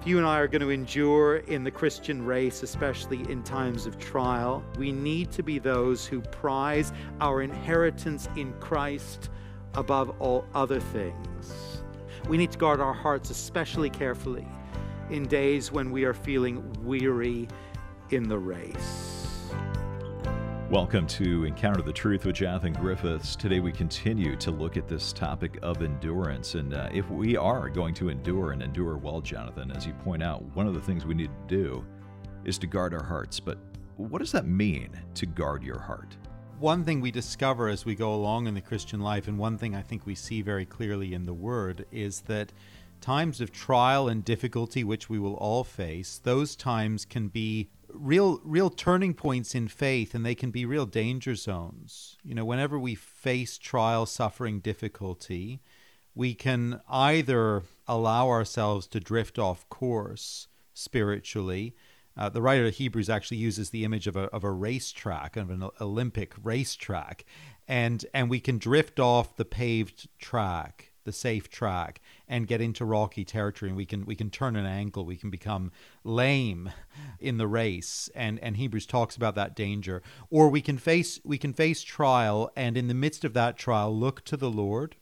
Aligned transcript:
If 0.00 0.06
you 0.06 0.18
and 0.18 0.26
I 0.26 0.38
are 0.38 0.46
going 0.46 0.62
to 0.62 0.70
endure 0.70 1.38
in 1.38 1.64
the 1.64 1.72
Christian 1.72 2.24
race, 2.24 2.62
especially 2.62 3.28
in 3.30 3.42
times 3.42 3.84
of 3.84 3.98
trial, 3.98 4.62
we 4.78 4.92
need 4.92 5.32
to 5.32 5.42
be 5.42 5.58
those 5.58 6.06
who 6.06 6.20
prize 6.20 6.92
our 7.20 7.42
inheritance 7.42 8.28
in 8.36 8.52
Christ 8.60 9.28
above 9.74 10.14
all 10.20 10.46
other 10.54 10.78
things. 10.78 11.82
We 12.28 12.36
need 12.36 12.52
to 12.52 12.58
guard 12.58 12.80
our 12.80 12.92
hearts 12.92 13.30
especially 13.30 13.90
carefully 13.90 14.46
in 15.10 15.26
days 15.26 15.72
when 15.72 15.90
we 15.90 16.04
are 16.04 16.14
feeling 16.14 16.62
weary 16.84 17.48
in 18.10 18.28
the 18.28 18.38
race. 18.38 19.17
Welcome 20.70 21.06
to 21.06 21.46
Encounter 21.46 21.80
the 21.80 21.94
Truth 21.94 22.26
with 22.26 22.36
Jonathan 22.36 22.74
Griffiths. 22.74 23.34
Today 23.34 23.58
we 23.58 23.72
continue 23.72 24.36
to 24.36 24.50
look 24.50 24.76
at 24.76 24.86
this 24.86 25.14
topic 25.14 25.58
of 25.62 25.82
endurance. 25.82 26.56
And 26.56 26.74
uh, 26.74 26.90
if 26.92 27.08
we 27.08 27.38
are 27.38 27.70
going 27.70 27.94
to 27.94 28.10
endure 28.10 28.52
and 28.52 28.62
endure 28.62 28.98
well, 28.98 29.22
Jonathan, 29.22 29.70
as 29.70 29.86
you 29.86 29.94
point 29.94 30.22
out, 30.22 30.42
one 30.54 30.66
of 30.66 30.74
the 30.74 30.80
things 30.82 31.06
we 31.06 31.14
need 31.14 31.30
to 31.48 31.56
do 31.56 31.86
is 32.44 32.58
to 32.58 32.66
guard 32.66 32.92
our 32.92 33.02
hearts. 33.02 33.40
But 33.40 33.56
what 33.96 34.18
does 34.18 34.30
that 34.32 34.46
mean 34.46 34.90
to 35.14 35.24
guard 35.24 35.62
your 35.62 35.78
heart? 35.78 36.18
One 36.58 36.84
thing 36.84 37.00
we 37.00 37.12
discover 37.12 37.68
as 37.68 37.86
we 37.86 37.94
go 37.94 38.12
along 38.12 38.46
in 38.46 38.52
the 38.52 38.60
Christian 38.60 39.00
life, 39.00 39.26
and 39.26 39.38
one 39.38 39.56
thing 39.56 39.74
I 39.74 39.80
think 39.80 40.04
we 40.04 40.14
see 40.14 40.42
very 40.42 40.66
clearly 40.66 41.14
in 41.14 41.24
the 41.24 41.32
Word, 41.32 41.86
is 41.90 42.20
that 42.22 42.52
times 43.00 43.40
of 43.40 43.52
trial 43.52 44.06
and 44.06 44.22
difficulty, 44.22 44.84
which 44.84 45.08
we 45.08 45.18
will 45.18 45.36
all 45.36 45.64
face, 45.64 46.20
those 46.22 46.54
times 46.54 47.06
can 47.06 47.28
be 47.28 47.70
real 47.98 48.40
real 48.44 48.70
turning 48.70 49.14
points 49.14 49.54
in 49.54 49.68
faith 49.68 50.14
and 50.14 50.24
they 50.24 50.34
can 50.34 50.50
be 50.50 50.64
real 50.64 50.86
danger 50.86 51.34
zones. 51.34 52.16
You 52.22 52.34
know 52.34 52.44
whenever 52.44 52.78
we 52.78 52.94
face 52.94 53.58
trial 53.58 54.06
suffering 54.06 54.60
difficulty 54.60 55.60
we 56.18 56.34
can 56.34 56.80
either 56.88 57.62
allow 57.86 58.28
ourselves 58.28 58.88
to 58.88 58.98
drift 58.98 59.38
off 59.38 59.68
course 59.68 60.48
spiritually. 60.74 61.76
Uh, 62.16 62.28
the 62.28 62.42
writer 62.42 62.66
of 62.66 62.74
Hebrews 62.74 63.08
actually 63.08 63.36
uses 63.36 63.70
the 63.70 63.84
image 63.84 64.08
of 64.08 64.16
a, 64.16 64.24
of 64.34 64.42
a 64.42 64.50
racetrack, 64.50 65.36
of 65.36 65.48
an 65.50 65.68
Olympic 65.80 66.34
racetrack, 66.42 67.24
and 67.68 68.04
and 68.12 68.28
we 68.28 68.40
can 68.40 68.58
drift 68.58 68.98
off 68.98 69.36
the 69.36 69.44
paved 69.44 70.08
track 70.18 70.92
the 71.04 71.12
safe 71.12 71.48
track 71.48 72.00
and 72.26 72.46
get 72.46 72.60
into 72.60 72.84
rocky 72.84 73.24
territory 73.24 73.70
and 73.70 73.76
we 73.76 73.86
can 73.86 74.04
we 74.04 74.14
can 74.14 74.30
turn 74.30 74.56
an 74.56 74.66
ankle 74.66 75.04
we 75.04 75.16
can 75.16 75.30
become 75.30 75.70
lame 76.04 76.70
in 77.20 77.38
the 77.38 77.46
race. 77.46 78.10
And 78.14 78.38
and 78.40 78.56
Hebrews 78.56 78.86
talks 78.86 79.16
about 79.16 79.34
that 79.36 79.56
danger. 79.56 80.02
Or 80.30 80.48
we 80.48 80.60
can 80.60 80.78
face 80.78 81.20
we 81.24 81.38
can 81.38 81.52
face 81.52 81.82
trial 81.82 82.50
and 82.56 82.76
in 82.76 82.88
the 82.88 82.94
midst 82.94 83.24
of 83.24 83.34
that 83.34 83.56
trial 83.56 83.96
look 83.96 84.24
to 84.26 84.36
the 84.36 84.50
Lord 84.50 84.96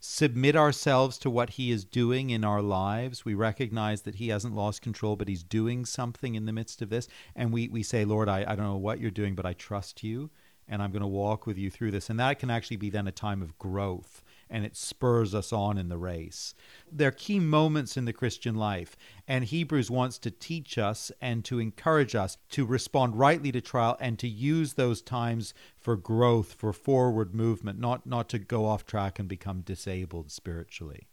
submit 0.00 0.54
ourselves 0.54 1.18
to 1.18 1.28
what 1.28 1.50
he 1.50 1.72
is 1.72 1.84
doing 1.84 2.30
in 2.30 2.44
our 2.44 2.62
lives. 2.62 3.24
We 3.24 3.34
recognize 3.34 4.02
that 4.02 4.14
he 4.16 4.28
hasn't 4.28 4.54
lost 4.54 4.82
control 4.82 5.16
but 5.16 5.28
he's 5.28 5.42
doing 5.42 5.84
something 5.84 6.34
in 6.34 6.46
the 6.46 6.52
midst 6.52 6.82
of 6.82 6.90
this. 6.90 7.08
And 7.34 7.52
we 7.52 7.68
we 7.68 7.82
say 7.82 8.04
lord 8.04 8.28
i, 8.28 8.40
I 8.40 8.54
don't 8.54 8.66
know 8.66 8.76
what 8.76 9.00
you're 9.00 9.10
doing 9.10 9.34
but 9.34 9.46
i 9.46 9.54
trust 9.54 10.02
you 10.02 10.30
and 10.68 10.82
i'm 10.82 10.92
going 10.92 11.02
to 11.02 11.08
walk 11.08 11.46
with 11.46 11.58
you 11.58 11.70
through 11.70 11.90
this. 11.90 12.10
And 12.10 12.20
that 12.20 12.38
can 12.38 12.50
actually 12.50 12.76
be 12.76 12.90
then 12.90 13.08
a 13.08 13.12
time 13.12 13.42
of 13.42 13.58
growth 13.58 14.22
and 14.50 14.64
it 14.64 14.76
spurs 14.76 15.34
us 15.34 15.52
on 15.52 15.78
in 15.78 15.88
the 15.88 15.98
race. 15.98 16.54
They're 16.90 17.10
key 17.10 17.38
moments 17.38 17.96
in 17.96 18.04
the 18.04 18.12
Christian 18.12 18.54
life, 18.54 18.96
and 19.26 19.44
Hebrews 19.44 19.90
wants 19.90 20.18
to 20.18 20.30
teach 20.30 20.78
us 20.78 21.12
and 21.20 21.44
to 21.44 21.58
encourage 21.58 22.14
us 22.14 22.38
to 22.50 22.66
respond 22.66 23.18
rightly 23.18 23.52
to 23.52 23.60
trial 23.60 23.96
and 24.00 24.18
to 24.18 24.28
use 24.28 24.74
those 24.74 25.02
times 25.02 25.54
for 25.78 25.96
growth, 25.96 26.54
for 26.54 26.72
forward 26.72 27.34
movement, 27.34 27.78
not, 27.78 28.06
not 28.06 28.28
to 28.30 28.38
go 28.38 28.66
off 28.66 28.86
track 28.86 29.18
and 29.18 29.28
become 29.28 29.60
disabled 29.60 30.30
spiritually. 30.30 31.08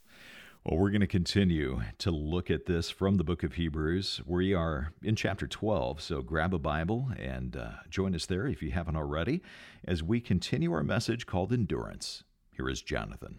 Well, 0.66 0.80
we're 0.80 0.90
going 0.90 1.00
to 1.00 1.06
continue 1.06 1.82
to 1.98 2.10
look 2.10 2.50
at 2.50 2.66
this 2.66 2.90
from 2.90 3.18
the 3.18 3.22
book 3.22 3.44
of 3.44 3.54
Hebrews. 3.54 4.22
We 4.26 4.52
are 4.52 4.92
in 5.00 5.14
chapter 5.14 5.46
12, 5.46 6.02
so 6.02 6.22
grab 6.22 6.52
a 6.52 6.58
Bible 6.58 7.10
and 7.16 7.56
uh, 7.56 7.68
join 7.88 8.16
us 8.16 8.26
there 8.26 8.48
if 8.48 8.64
you 8.64 8.72
haven't 8.72 8.96
already 8.96 9.42
as 9.84 10.02
we 10.02 10.20
continue 10.20 10.72
our 10.72 10.82
message 10.82 11.24
called 11.24 11.52
Endurance. 11.52 12.24
Here 12.56 12.68
is 12.68 12.80
Jonathan. 12.80 13.38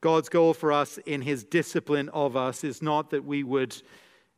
God's 0.00 0.28
goal 0.28 0.54
for 0.54 0.70
us 0.72 0.98
in 0.98 1.22
his 1.22 1.42
discipline 1.42 2.08
of 2.10 2.36
us 2.36 2.62
is 2.62 2.80
not 2.80 3.10
that 3.10 3.24
we 3.24 3.42
would 3.42 3.80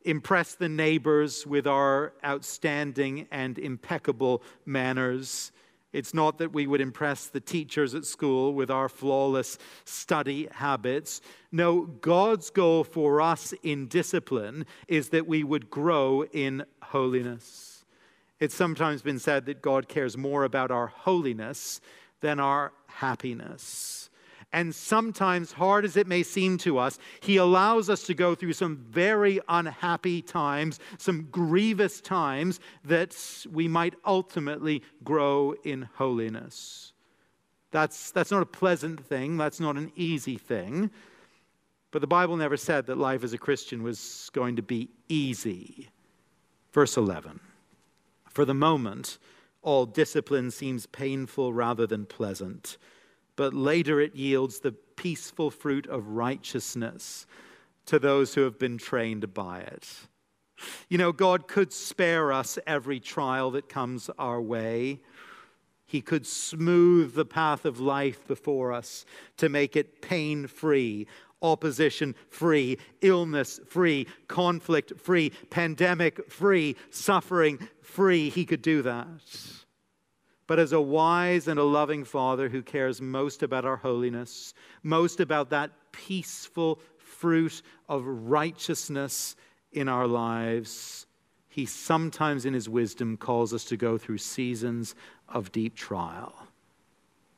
impress 0.05 0.55
the 0.55 0.71
neighbors 0.71 1.47
with 1.47 1.67
our 1.67 2.15
outstanding 2.25 3.29
and 3.31 3.59
impeccable 3.59 4.43
manners. 4.65 5.53
It's 5.93 6.15
not 6.15 6.39
that 6.39 6.55
we 6.55 6.67
would 6.67 6.81
impress 6.81 7.27
the 7.27 7.41
teachers 7.41 7.95
at 7.95 8.07
school 8.07 8.55
with 8.55 8.71
our 8.71 8.89
flawless 8.89 9.59
study 9.85 10.49
habits. 10.53 11.21
No, 11.53 11.83
God's 11.83 12.49
goal 12.49 12.85
for 12.85 13.21
us 13.21 13.53
in 13.63 13.87
discipline 13.89 14.65
is 14.89 15.11
that 15.11 15.27
we 15.27 15.45
would 15.45 15.69
grow 15.69 16.25
in 16.25 16.65
holiness. 16.81 17.85
It's 18.39 18.55
sometimes 18.55 19.03
been 19.03 19.19
said 19.19 19.45
that 19.45 19.61
God 19.61 19.89
cares 19.89 20.17
more 20.17 20.45
about 20.45 20.71
our 20.71 20.87
holiness 20.87 21.83
than 22.21 22.39
our 22.39 22.73
happiness. 22.97 24.11
And 24.53 24.75
sometimes, 24.75 25.53
hard 25.53 25.85
as 25.85 25.97
it 25.97 26.09
may 26.09 26.25
seem 26.25 26.59
to 26.59 26.79
us, 26.79 26.99
He 27.21 27.37
allows 27.37 27.89
us 27.89 28.03
to 28.05 28.15
go 28.15 28.35
through 28.35 28.55
some 28.55 28.77
very 28.77 29.41
unhappy 29.49 30.23
times, 30.23 30.81
some 30.99 31.29
grievous 31.31 32.01
times, 32.01 32.59
that 32.85 33.17
we 33.53 33.69
might 33.69 33.95
ultimately 34.05 34.83
grow 35.05 35.55
in 35.65 35.89
holiness. 35.95 36.93
That's, 37.71 38.11
that's 38.11 38.33
not 38.33 38.43
a 38.43 38.47
pleasant 38.47 39.05
thing, 39.07 39.37
that's 39.37 39.61
not 39.61 39.77
an 39.77 39.93
easy 39.95 40.37
thing. 40.37 40.91
But 41.93 42.01
the 42.01 42.09
Bible 42.09 42.37
never 42.37 42.57
said 42.57 42.87
that 42.87 42.99
life 42.99 43.23
as 43.23 43.33
a 43.33 43.39
Christian 43.39 43.83
was 43.83 44.31
going 44.33 44.57
to 44.57 44.63
be 44.63 44.89
easy. 45.09 45.89
Verse 46.73 46.97
11 46.97 47.41
For 48.29 48.45
the 48.45 48.55
moment, 48.55 49.19
all 49.63 49.87
discipline 49.87 50.51
seems 50.51 50.87
painful 50.87 51.53
rather 51.53 51.87
than 51.87 52.07
pleasant, 52.07 52.79
but 53.37 53.55
later 53.55 54.01
it 54.01 54.15
yields 54.15 54.61
the 54.61 54.73
peaceful 54.73 55.51
fruit 55.51 55.87
of 55.87 56.09
righteousness 56.09 57.27
to 57.87 57.99
those 57.99 58.35
who 58.35 58.43
have 58.43 58.59
been 58.59 58.79
trained 58.79 59.33
by 59.35 59.61
it. 59.61 59.89
You 60.89 60.99
know, 60.99 61.13
God 61.13 61.49
could 61.49 61.73
spare 61.73 62.33
us 62.33 62.59
every 62.67 63.01
trial 63.01 63.51
that 63.53 63.69
comes 63.69 64.11
our 64.19 64.41
way. 64.41 65.01
He 65.87 66.01
could 66.01 66.27
smooth 66.27 67.15
the 67.15 67.25
path 67.25 67.65
of 67.65 67.81
life 67.81 68.27
before 68.27 68.73
us 68.73 69.05
to 69.39 69.49
make 69.49 69.75
it 69.75 70.03
pain 70.03 70.47
free, 70.47 71.07
opposition 71.43 72.15
free, 72.29 72.79
illness 73.01 73.61
free, 73.67 74.07
conflict 74.29 74.93
free, 74.99 75.33
pandemic 75.51 76.31
free, 76.31 76.77
suffering 76.91 77.59
free. 77.83 78.31
He 78.31 78.45
could 78.45 78.63
do 78.63 78.83
that. 78.83 79.07
But 80.47 80.59
as 80.59 80.73
a 80.73 80.81
wise 80.81 81.47
and 81.47 81.61
a 81.61 81.65
loving 81.65 82.05
Father 82.05 82.49
who 82.49 82.61
cares 82.63 83.01
most 83.01 83.45
about 83.45 83.65
our 83.65 83.77
holiness, 83.77 84.53
most 84.83 85.21
about 85.21 85.51
that 85.51 85.71
peaceful 85.93 86.81
fruit 86.99 87.63
of 87.89 88.05
righteousness 88.05 89.37
in 89.71 89.89
our 89.89 90.09
lives, 90.09 91.07
He 91.49 91.67
sometimes 91.67 92.47
in 92.47 92.55
His 92.55 92.69
wisdom 92.69 93.17
calls 93.17 93.55
us 93.55 93.65
to 93.67 93.77
go 93.77 93.97
through 93.97 94.19
seasons 94.19 94.97
of 95.29 95.53
deep 95.53 95.77
trial. 95.77 96.35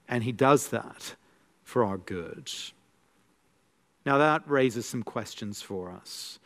And 0.09 0.25
He 0.25 0.33
does 0.33 0.69
that 0.69 1.15
for 1.65 1.85
our 1.85 1.99
good. 1.99 2.51
Now, 4.05 4.19
that 4.19 4.43
raises 4.49 4.87
some 4.87 5.03
questions 5.03 5.63
for 5.63 5.91
us. 5.91 6.39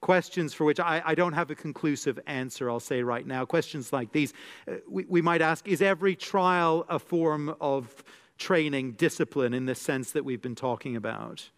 Questions 0.00 0.52
for 0.52 0.64
which 0.64 0.80
I, 0.80 1.02
I, 1.04 1.14
don't 1.14 1.32
have 1.32 1.50
a 1.50 1.54
conclusive 1.54 2.18
answer, 2.26 2.70
I'll 2.70 2.80
say 2.80 3.02
right 3.02 3.26
now. 3.26 3.44
Questions 3.44 3.92
like 3.92 4.12
these. 4.12 4.34
Uh, 4.68 4.74
we, 4.88 5.04
we 5.08 5.22
might 5.22 5.40
ask 5.40 5.66
Is 5.66 5.80
every 5.80 6.14
trial 6.14 6.84
a 6.88 6.98
form 6.98 7.54
of 7.60 8.04
training, 8.38 8.92
discipline, 8.92 9.54
in 9.54 9.64
the 9.66 9.74
sense 9.74 10.12
that 10.12 10.24
we've 10.24 10.42
been 10.42 10.54
talking 10.54 10.96
about? 10.96 11.48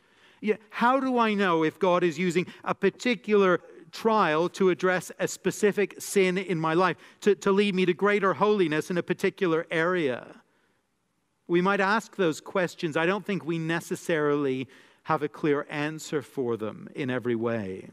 Yeah, 0.41 0.57
how 0.71 1.01
do 1.01 1.19
I 1.19 1.35
know 1.35 1.65
if 1.65 1.79
God 1.79 2.05
is 2.05 2.19
using 2.19 2.47
a 2.63 2.75
particular 2.75 3.61
trial 3.91 4.49
to 4.51 4.71
address 4.71 5.11
a 5.19 5.27
specific 5.27 5.97
sin 5.99 6.39
in 6.39 6.61
my 6.61 6.75
life, 6.75 6.97
to, 7.23 7.35
to 7.37 7.51
lead 7.51 7.75
me 7.75 7.87
to 7.87 7.95
greater 7.95 8.35
holiness 8.35 8.91
in 8.91 8.99
a 8.99 9.03
particular 9.03 9.67
area? 9.71 10.27
We 11.49 11.61
might 11.61 11.81
ask 11.81 12.15
those 12.15 12.41
questions. 12.41 12.97
I 12.97 13.07
don't 13.07 13.25
think 13.25 13.45
we 13.45 13.59
necessarily 13.59 14.69
have 15.09 15.23
a 15.23 15.29
clear 15.29 15.67
answer 15.71 16.21
for 16.21 16.59
them 16.59 16.87
in 16.95 17.09
every 17.09 17.35
way. 17.35 17.89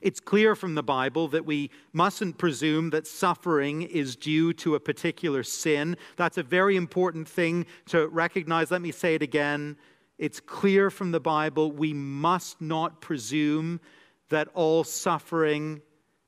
It's 0.00 0.20
clear 0.20 0.54
from 0.54 0.76
the 0.76 0.82
Bible 0.84 1.26
that 1.26 1.44
we 1.44 1.68
mustn't 1.92 2.38
presume 2.38 2.90
that 2.90 3.08
suffering 3.08 3.82
is 3.82 4.14
due 4.14 4.52
to 4.52 4.76
a 4.76 4.80
particular 4.80 5.42
sin. 5.42 5.96
That's 6.16 6.38
a 6.38 6.44
very 6.44 6.76
important 6.76 7.28
thing 7.28 7.66
to 7.86 8.06
recognize. 8.06 8.70
Let 8.70 8.82
me 8.82 8.92
say 8.92 9.16
it 9.16 9.22
again. 9.22 9.76
It's 10.16 10.38
clear 10.38 10.90
from 10.90 11.10
the 11.10 11.18
Bible 11.18 11.72
we 11.72 11.92
must 11.92 12.60
not 12.60 13.00
presume 13.00 13.80
that 14.28 14.46
all 14.54 14.84
suffering 14.84 15.82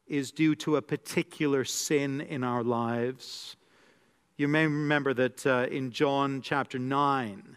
is 0.09 0.33
due 0.33 0.57
to 0.57 0.75
a 0.75 0.83
particular 0.83 1.65
sin 1.65 2.21
in 2.21 2.43
our 2.43 2.65
lives. 2.65 3.55
You 4.39 4.49
may 4.49 4.65
remember 4.65 5.15
that 5.15 5.47
uh, 5.47 5.69
in 5.71 5.93
John 5.93 6.43
chapter 6.43 6.81
9, 6.81 7.57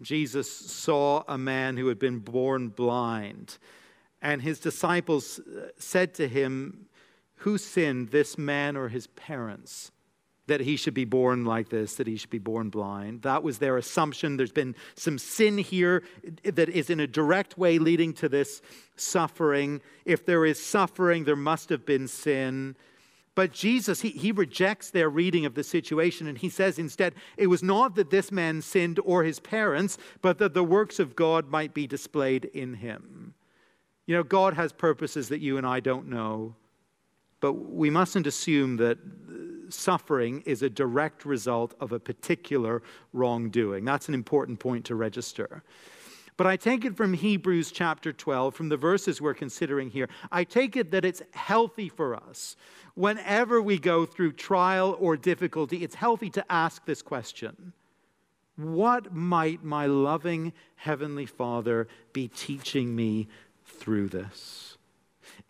Jesus 0.00 0.50
saw 0.50 1.24
a 1.26 1.38
man 1.38 1.76
who 1.76 1.88
had 1.88 1.98
been 1.98 2.20
born 2.20 2.68
blind. 2.68 3.58
And 4.22 4.42
his 4.42 4.60
disciples 4.60 5.38
uh, 5.38 5.68
said 5.78 6.14
to 6.14 6.28
him, 6.28 6.86
Who 7.36 7.58
sinned, 7.58 8.10
this 8.10 8.36
man 8.38 8.76
or 8.76 8.88
his 8.88 9.06
parents? 9.08 9.90
that 10.48 10.60
he 10.60 10.76
should 10.76 10.94
be 10.94 11.04
born 11.04 11.44
like 11.44 11.68
this, 11.68 11.96
that 11.96 12.06
he 12.06 12.16
should 12.16 12.30
be 12.30 12.38
born 12.38 12.70
blind. 12.70 13.22
That 13.22 13.42
was 13.42 13.58
their 13.58 13.76
assumption. 13.76 14.36
There's 14.36 14.50
been 14.50 14.74
some 14.96 15.18
sin 15.18 15.58
here 15.58 16.02
that 16.42 16.68
is 16.70 16.90
in 16.90 17.00
a 17.00 17.06
direct 17.06 17.56
way 17.56 17.78
leading 17.78 18.14
to 18.14 18.28
this 18.28 18.60
suffering. 18.96 19.80
If 20.04 20.26
there 20.26 20.44
is 20.44 20.60
suffering, 20.60 21.24
there 21.24 21.36
must 21.36 21.68
have 21.68 21.86
been 21.86 22.08
sin. 22.08 22.76
But 23.38 23.52
Jesus, 23.52 24.00
he, 24.00 24.08
he 24.08 24.32
rejects 24.32 24.90
their 24.90 25.08
reading 25.08 25.46
of 25.46 25.54
the 25.54 25.62
situation 25.62 26.26
and 26.26 26.36
he 26.36 26.48
says 26.48 26.76
instead, 26.76 27.14
it 27.36 27.46
was 27.46 27.62
not 27.62 27.94
that 27.94 28.10
this 28.10 28.32
man 28.32 28.60
sinned 28.62 28.98
or 29.04 29.22
his 29.22 29.38
parents, 29.38 29.96
but 30.20 30.38
that 30.38 30.54
the 30.54 30.64
works 30.64 30.98
of 30.98 31.14
God 31.14 31.48
might 31.48 31.72
be 31.72 31.86
displayed 31.86 32.46
in 32.46 32.74
him. 32.74 33.34
You 34.06 34.16
know, 34.16 34.24
God 34.24 34.54
has 34.54 34.72
purposes 34.72 35.28
that 35.28 35.38
you 35.38 35.56
and 35.56 35.64
I 35.64 35.78
don't 35.78 36.08
know, 36.08 36.56
but 37.38 37.52
we 37.52 37.90
mustn't 37.90 38.26
assume 38.26 38.76
that 38.78 38.98
uh, 38.98 39.70
suffering 39.70 40.42
is 40.44 40.62
a 40.64 40.68
direct 40.68 41.24
result 41.24 41.74
of 41.78 41.92
a 41.92 42.00
particular 42.00 42.82
wrongdoing. 43.12 43.84
That's 43.84 44.08
an 44.08 44.14
important 44.14 44.58
point 44.58 44.84
to 44.86 44.96
register. 44.96 45.62
But 46.38 46.46
I 46.46 46.56
take 46.56 46.84
it 46.84 46.96
from 46.96 47.14
Hebrews 47.14 47.72
chapter 47.72 48.12
12, 48.12 48.54
from 48.54 48.68
the 48.68 48.76
verses 48.76 49.20
we're 49.20 49.34
considering 49.34 49.90
here, 49.90 50.08
I 50.30 50.44
take 50.44 50.76
it 50.76 50.92
that 50.92 51.04
it's 51.04 51.20
healthy 51.32 51.88
for 51.88 52.14
us. 52.14 52.54
Whenever 52.94 53.60
we 53.60 53.76
go 53.76 54.06
through 54.06 54.32
trial 54.32 54.96
or 55.00 55.16
difficulty, 55.16 55.82
it's 55.82 55.96
healthy 55.96 56.30
to 56.30 56.44
ask 56.48 56.84
this 56.86 57.02
question 57.02 57.72
What 58.54 59.12
might 59.12 59.64
my 59.64 59.86
loving 59.86 60.52
Heavenly 60.76 61.26
Father 61.26 61.88
be 62.12 62.28
teaching 62.28 62.94
me 62.94 63.26
through 63.64 64.10
this? 64.10 64.78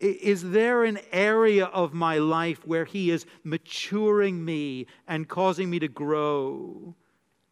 Is 0.01 0.53
there 0.53 0.85
an 0.85 1.01
area 1.13 1.67
of 1.67 1.93
my 1.93 2.17
life 2.17 2.67
where 2.67 2.87
He 2.87 3.11
is 3.11 3.27
maturing 3.45 4.43
me 4.43 4.87
and 5.07 5.29
causing 5.29 5.69
me 5.69 5.81
to 5.81 5.89
grow? 5.89 6.95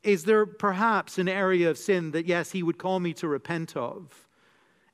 Is 0.07 0.25
there 0.25 0.47
perhaps 0.47 1.19
an 1.19 1.29
area 1.29 1.69
of 1.69 1.77
sin 1.77 2.13
that, 2.13 2.27
yes, 2.27 2.53
He 2.53 2.63
would 2.63 2.79
call 2.79 3.01
me 3.01 3.13
to 3.15 3.27
repent 3.27 3.77
of? 3.77 4.29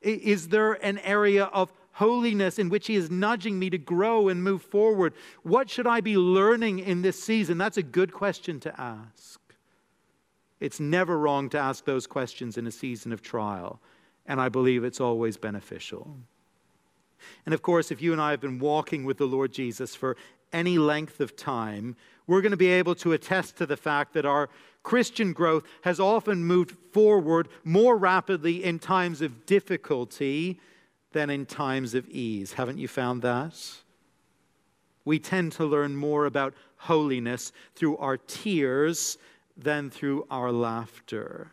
Is 0.01 0.49
there 0.49 0.73
an 0.85 0.99
area 1.01 1.45
of 1.45 1.71
holiness 1.93 2.59
in 2.59 2.71
which 2.71 2.87
He 2.87 2.97
is 2.97 3.11
nudging 3.11 3.59
me 3.59 3.69
to 3.69 3.77
grow 3.77 4.29
and 4.29 4.43
move 4.43 4.63
forward? 4.63 5.13
What 5.43 5.69
should 5.69 5.87
I 5.87 6.01
be 6.01 6.17
learning 6.17 6.79
in 6.79 7.03
this 7.03 7.23
season? 7.23 7.59
That's 7.59 7.77
a 7.77 7.83
good 7.83 8.13
question 8.13 8.59
to 8.61 8.81
ask. 8.81 9.39
It's 10.61 10.81
never 10.81 11.19
wrong 11.19 11.51
to 11.51 11.59
ask 11.59 11.85
those 11.85 12.07
questions 12.07 12.57
in 12.57 12.67
a 12.67 12.73
season 12.73 13.13
of 13.13 13.21
trial, 13.21 13.81
and 14.27 14.41
I 14.41 14.49
believe 14.49 14.83
it's 14.83 15.01
always 15.01 15.37
beneficial. 15.37 16.17
And 17.45 17.53
of 17.53 17.61
course, 17.61 17.91
if 17.91 18.01
you 18.01 18.13
and 18.13 18.21
I 18.21 18.31
have 18.31 18.41
been 18.41 18.61
walking 18.61 19.05
with 19.05 19.19
the 19.19 19.27
Lord 19.27 19.53
Jesus 19.53 19.95
for 19.95 20.17
any 20.53 20.79
length 20.79 21.21
of 21.21 21.37
time, 21.37 21.97
we're 22.27 22.41
going 22.41 22.53
to 22.53 22.57
be 22.57 22.71
able 22.71 22.95
to 22.97 23.13
attest 23.13 23.57
to 23.57 23.67
the 23.67 23.77
fact 23.77 24.15
that 24.15 24.27
our 24.27 24.49
Christian 24.83 25.33
growth 25.33 25.65
has 25.83 26.01
often 26.01 26.45
moved 26.45 26.77
forward 26.93 27.49
more 27.65 27.97
rapidly 27.97 28.65
in 28.65 28.79
times 28.79 29.23
of 29.23 29.47
difficulty 29.47 30.61
than 31.13 31.31
in 31.31 31.47
times 31.47 31.95
of 31.95 32.09
ease. 32.09 32.55
Haven't 32.55 32.79
you 32.79 32.89
found 32.89 33.23
that? 33.23 33.55
We 35.05 35.19
tend 35.19 35.53
to 35.53 35.65
learn 35.65 35.97
more 35.97 36.27
about 36.27 36.55
holiness 36.77 37.53
through 37.75 37.97
our 37.99 38.17
tears 38.17 39.19
than 39.57 39.91
through 39.91 40.27
our 40.31 40.53
laughter. 40.53 41.53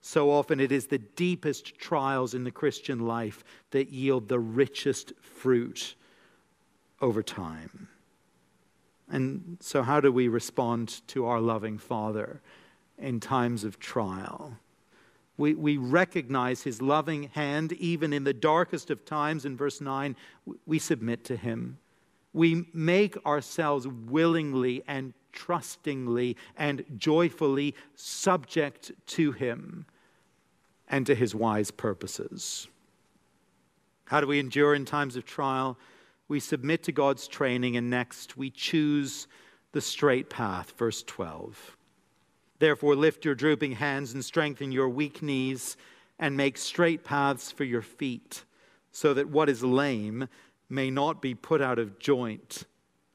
So 0.00 0.30
often 0.30 0.60
it 0.60 0.72
is 0.72 0.86
the 0.86 0.98
deepest 0.98 1.78
trials 1.78 2.34
in 2.34 2.44
the 2.44 2.50
Christian 2.50 3.06
life 3.06 3.44
that 3.70 3.90
yield 3.90 4.28
the 4.28 4.40
richest 4.40 5.12
fruit 5.20 5.94
over 7.00 7.22
time. 7.22 7.88
And 9.12 9.58
so, 9.60 9.82
how 9.82 10.00
do 10.00 10.10
we 10.10 10.26
respond 10.26 11.06
to 11.08 11.26
our 11.26 11.38
loving 11.38 11.76
Father 11.76 12.40
in 12.98 13.20
times 13.20 13.62
of 13.62 13.78
trial? 13.78 14.56
We, 15.36 15.54
we 15.54 15.76
recognize 15.76 16.62
his 16.62 16.80
loving 16.80 17.24
hand 17.24 17.72
even 17.74 18.14
in 18.14 18.24
the 18.24 18.32
darkest 18.32 18.90
of 18.90 19.04
times. 19.04 19.44
In 19.44 19.54
verse 19.54 19.82
9, 19.82 20.16
we 20.64 20.78
submit 20.78 21.24
to 21.24 21.36
him. 21.36 21.78
We 22.32 22.64
make 22.72 23.24
ourselves 23.26 23.86
willingly 23.86 24.82
and 24.88 25.12
trustingly 25.30 26.36
and 26.56 26.82
joyfully 26.96 27.74
subject 27.94 28.92
to 29.08 29.32
him 29.32 29.84
and 30.88 31.04
to 31.06 31.14
his 31.14 31.34
wise 31.34 31.70
purposes. 31.70 32.66
How 34.06 34.22
do 34.22 34.26
we 34.26 34.38
endure 34.38 34.74
in 34.74 34.86
times 34.86 35.16
of 35.16 35.26
trial? 35.26 35.76
We 36.32 36.40
submit 36.40 36.82
to 36.84 36.92
God's 36.92 37.28
training, 37.28 37.76
and 37.76 37.90
next 37.90 38.38
we 38.38 38.48
choose 38.48 39.28
the 39.72 39.82
straight 39.82 40.30
path. 40.30 40.72
Verse 40.78 41.02
12. 41.02 41.76
Therefore, 42.58 42.96
lift 42.96 43.26
your 43.26 43.34
drooping 43.34 43.72
hands 43.72 44.14
and 44.14 44.24
strengthen 44.24 44.72
your 44.72 44.88
weak 44.88 45.20
knees, 45.20 45.76
and 46.18 46.34
make 46.34 46.56
straight 46.56 47.04
paths 47.04 47.52
for 47.52 47.64
your 47.64 47.82
feet, 47.82 48.44
so 48.92 49.12
that 49.12 49.28
what 49.28 49.50
is 49.50 49.62
lame 49.62 50.26
may 50.70 50.90
not 50.90 51.20
be 51.20 51.34
put 51.34 51.60
out 51.60 51.78
of 51.78 51.98
joint, 51.98 52.64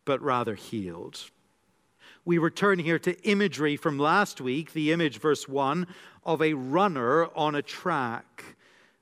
but 0.06 0.22
rather 0.22 0.54
healed 0.54 1.32
we 2.28 2.38
return 2.38 2.78
here 2.78 3.00
to 3.00 3.18
imagery 3.24 3.78
from 3.78 3.98
last 3.98 4.42
week, 4.42 4.74
the 4.74 4.92
image, 4.92 5.18
verse 5.18 5.48
1, 5.48 5.88
of 6.26 6.42
a 6.42 6.56
runner 6.56 7.26
on 7.38 7.56
a 7.56 7.62
track. 7.62 8.57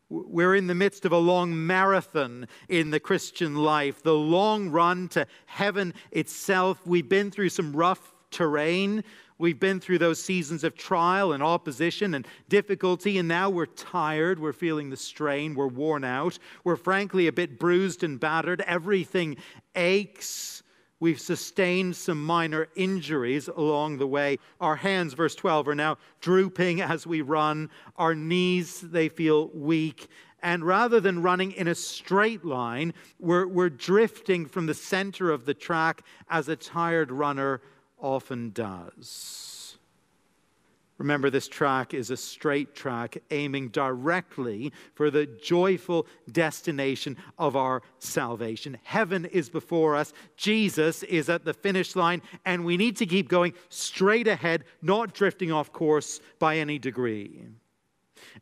We're 0.09 0.55
in 0.55 0.67
the 0.67 0.75
midst 0.75 1.05
of 1.05 1.11
a 1.11 1.17
long 1.17 1.65
marathon 1.65 2.47
in 2.69 2.91
the 2.91 2.99
Christian 2.99 3.55
life, 3.55 4.03
the 4.03 4.13
long 4.13 4.69
run 4.69 5.07
to 5.09 5.25
heaven 5.47 5.93
itself. 6.11 6.79
We've 6.85 7.09
been 7.09 7.31
through 7.31 7.49
some 7.49 7.75
rough 7.75 8.13
terrain. 8.29 9.03
We've 9.37 9.59
been 9.59 9.79
through 9.79 9.97
those 9.97 10.21
seasons 10.21 10.63
of 10.63 10.75
trial 10.75 11.33
and 11.33 11.41
opposition 11.41 12.13
and 12.13 12.27
difficulty, 12.49 13.17
and 13.17 13.27
now 13.27 13.49
we're 13.49 13.65
tired. 13.65 14.39
We're 14.39 14.53
feeling 14.53 14.89
the 14.89 14.97
strain. 14.97 15.55
We're 15.55 15.67
worn 15.67 16.03
out. 16.03 16.37
We're 16.63 16.75
frankly 16.75 17.27
a 17.27 17.33
bit 17.33 17.59
bruised 17.59 18.03
and 18.03 18.19
battered. 18.19 18.61
Everything 18.61 19.37
aches. 19.75 20.63
We've 21.05 21.21
sustained 21.21 21.95
some 21.95 22.25
minor 22.25 22.67
injuries 22.75 23.47
along 23.47 23.99
the 23.99 24.07
way. 24.07 24.39
Our 24.59 24.77
hands, 24.77 25.13
verse 25.13 25.35
12, 25.35 25.67
are 25.67 25.75
now 25.75 25.99
drooping 26.19 26.81
as 26.81 27.05
we 27.05 27.21
run. 27.21 27.69
Our 27.95 28.15
knees, 28.15 28.81
they 28.81 29.09
feel 29.09 29.49
weak. 29.49 30.07
And 30.41 30.65
rather 30.65 30.99
than 30.99 31.21
running 31.21 31.51
in 31.51 31.67
a 31.67 31.75
straight 31.75 32.43
line, 32.43 32.91
we're, 33.19 33.45
we're 33.45 33.69
drifting 33.69 34.47
from 34.47 34.65
the 34.65 34.74
center 34.74 35.29
of 35.29 35.45
the 35.45 35.53
track 35.53 36.01
as 36.27 36.50
a 36.50 36.55
tired 36.55 37.12
runner 37.12 37.62
often 38.01 38.50
does. 38.50 39.54
Remember, 40.97 41.29
this 41.29 41.49
track 41.49 41.93
is 41.93 42.09
a 42.09 42.15
straight 42.15 42.73
track 42.73 43.17
aiming 43.29 43.69
directly 43.69 44.71
for 44.93 45.11
the 45.11 45.25
joyful 45.25 46.07
destination 46.31 47.17
of 47.37 47.57
our 47.57 47.81
salvation. 47.99 48.77
Heaven 48.83 49.25
is 49.25 49.49
before 49.49 49.95
us, 49.95 50.13
Jesus 50.37 51.03
is 51.03 51.27
at 51.27 51.43
the 51.43 51.53
finish 51.53 51.95
line, 51.97 52.21
and 52.45 52.63
we 52.63 52.77
need 52.77 52.95
to 52.97 53.05
keep 53.05 53.27
going 53.27 53.53
straight 53.67 54.27
ahead, 54.27 54.63
not 54.81 55.13
drifting 55.13 55.51
off 55.51 55.73
course 55.73 56.21
by 56.39 56.57
any 56.57 56.79
degree. 56.79 57.45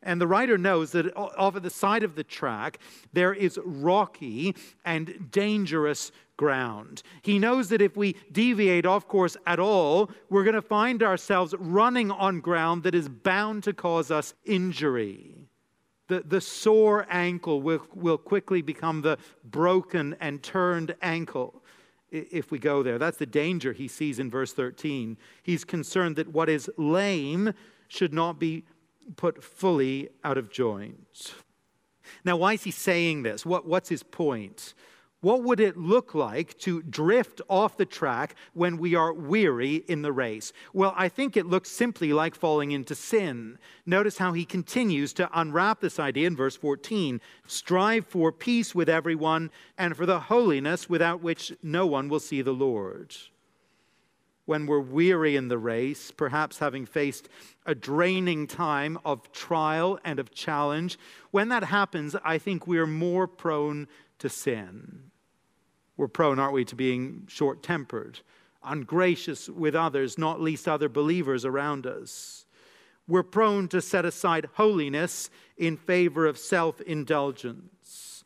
And 0.02 0.20
the 0.20 0.26
writer 0.26 0.58
knows 0.58 0.92
that 0.92 1.14
off 1.16 1.56
at 1.56 1.62
the 1.62 1.70
side 1.70 2.02
of 2.02 2.14
the 2.14 2.24
track, 2.24 2.78
there 3.12 3.32
is 3.32 3.58
rocky 3.64 4.54
and 4.84 5.30
dangerous 5.30 6.12
ground. 6.36 7.02
He 7.22 7.38
knows 7.38 7.68
that 7.68 7.80
if 7.80 7.96
we 7.96 8.16
deviate 8.32 8.86
off 8.86 9.06
course 9.06 9.36
at 9.46 9.60
all, 9.60 10.10
we're 10.30 10.44
going 10.44 10.54
to 10.54 10.62
find 10.62 11.02
ourselves 11.02 11.54
running 11.58 12.10
on 12.10 12.40
ground 12.40 12.82
that 12.82 12.94
is 12.94 13.08
bound 13.08 13.62
to 13.64 13.72
cause 13.72 14.10
us 14.10 14.34
injury. 14.44 15.36
The, 16.08 16.20
the 16.20 16.40
sore 16.40 17.06
ankle 17.08 17.62
will, 17.62 17.86
will 17.94 18.18
quickly 18.18 18.62
become 18.62 19.00
the 19.00 19.16
broken 19.44 20.16
and 20.20 20.42
turned 20.42 20.94
ankle 21.00 21.62
if 22.10 22.50
we 22.50 22.58
go 22.58 22.82
there. 22.82 22.98
That's 22.98 23.16
the 23.16 23.26
danger 23.26 23.72
he 23.72 23.88
sees 23.88 24.18
in 24.18 24.30
verse 24.30 24.52
13. 24.52 25.16
He's 25.42 25.64
concerned 25.64 26.16
that 26.16 26.28
what 26.28 26.48
is 26.48 26.70
lame 26.76 27.54
should 27.88 28.12
not 28.12 28.38
be 28.38 28.64
put 29.16 29.42
fully 29.42 30.08
out 30.22 30.38
of 30.38 30.50
joint. 30.50 31.34
Now, 32.24 32.36
why 32.36 32.54
is 32.54 32.64
he 32.64 32.70
saying 32.70 33.22
this? 33.22 33.44
What, 33.44 33.66
what's 33.66 33.88
his 33.88 34.02
point? 34.02 34.74
What 35.24 35.42
would 35.42 35.58
it 35.58 35.78
look 35.78 36.14
like 36.14 36.58
to 36.58 36.82
drift 36.82 37.40
off 37.48 37.78
the 37.78 37.86
track 37.86 38.34
when 38.52 38.76
we 38.76 38.94
are 38.94 39.10
weary 39.10 39.76
in 39.76 40.02
the 40.02 40.12
race? 40.12 40.52
Well, 40.74 40.92
I 40.98 41.08
think 41.08 41.34
it 41.34 41.46
looks 41.46 41.70
simply 41.70 42.12
like 42.12 42.34
falling 42.34 42.72
into 42.72 42.94
sin. 42.94 43.58
Notice 43.86 44.18
how 44.18 44.34
he 44.34 44.44
continues 44.44 45.14
to 45.14 45.30
unwrap 45.32 45.80
this 45.80 45.98
idea 45.98 46.26
in 46.26 46.36
verse 46.36 46.56
14 46.56 47.22
strive 47.46 48.06
for 48.06 48.32
peace 48.32 48.74
with 48.74 48.90
everyone 48.90 49.50
and 49.78 49.96
for 49.96 50.04
the 50.04 50.20
holiness 50.20 50.90
without 50.90 51.22
which 51.22 51.54
no 51.62 51.86
one 51.86 52.10
will 52.10 52.20
see 52.20 52.42
the 52.42 52.52
Lord. 52.52 53.16
When 54.46 54.66
we're 54.66 54.80
weary 54.80 55.36
in 55.36 55.48
the 55.48 55.58
race, 55.58 56.10
perhaps 56.10 56.58
having 56.58 56.84
faced 56.84 57.28
a 57.64 57.74
draining 57.74 58.46
time 58.46 58.98
of 59.04 59.32
trial 59.32 59.98
and 60.04 60.18
of 60.18 60.32
challenge, 60.32 60.98
when 61.30 61.48
that 61.48 61.64
happens, 61.64 62.14
I 62.24 62.38
think 62.38 62.66
we're 62.66 62.86
more 62.86 63.26
prone 63.26 63.88
to 64.18 64.28
sin. 64.28 65.10
We're 65.96 66.08
prone, 66.08 66.38
aren't 66.38 66.52
we, 66.52 66.64
to 66.66 66.74
being 66.74 67.26
short 67.28 67.62
tempered, 67.62 68.20
ungracious 68.62 69.48
with 69.48 69.74
others, 69.74 70.18
not 70.18 70.40
least 70.40 70.68
other 70.68 70.88
believers 70.88 71.44
around 71.44 71.86
us. 71.86 72.44
We're 73.06 73.22
prone 73.22 73.68
to 73.68 73.80
set 73.80 74.04
aside 74.04 74.48
holiness 74.54 75.30
in 75.56 75.76
favor 75.76 76.26
of 76.26 76.38
self 76.38 76.80
indulgence. 76.80 78.24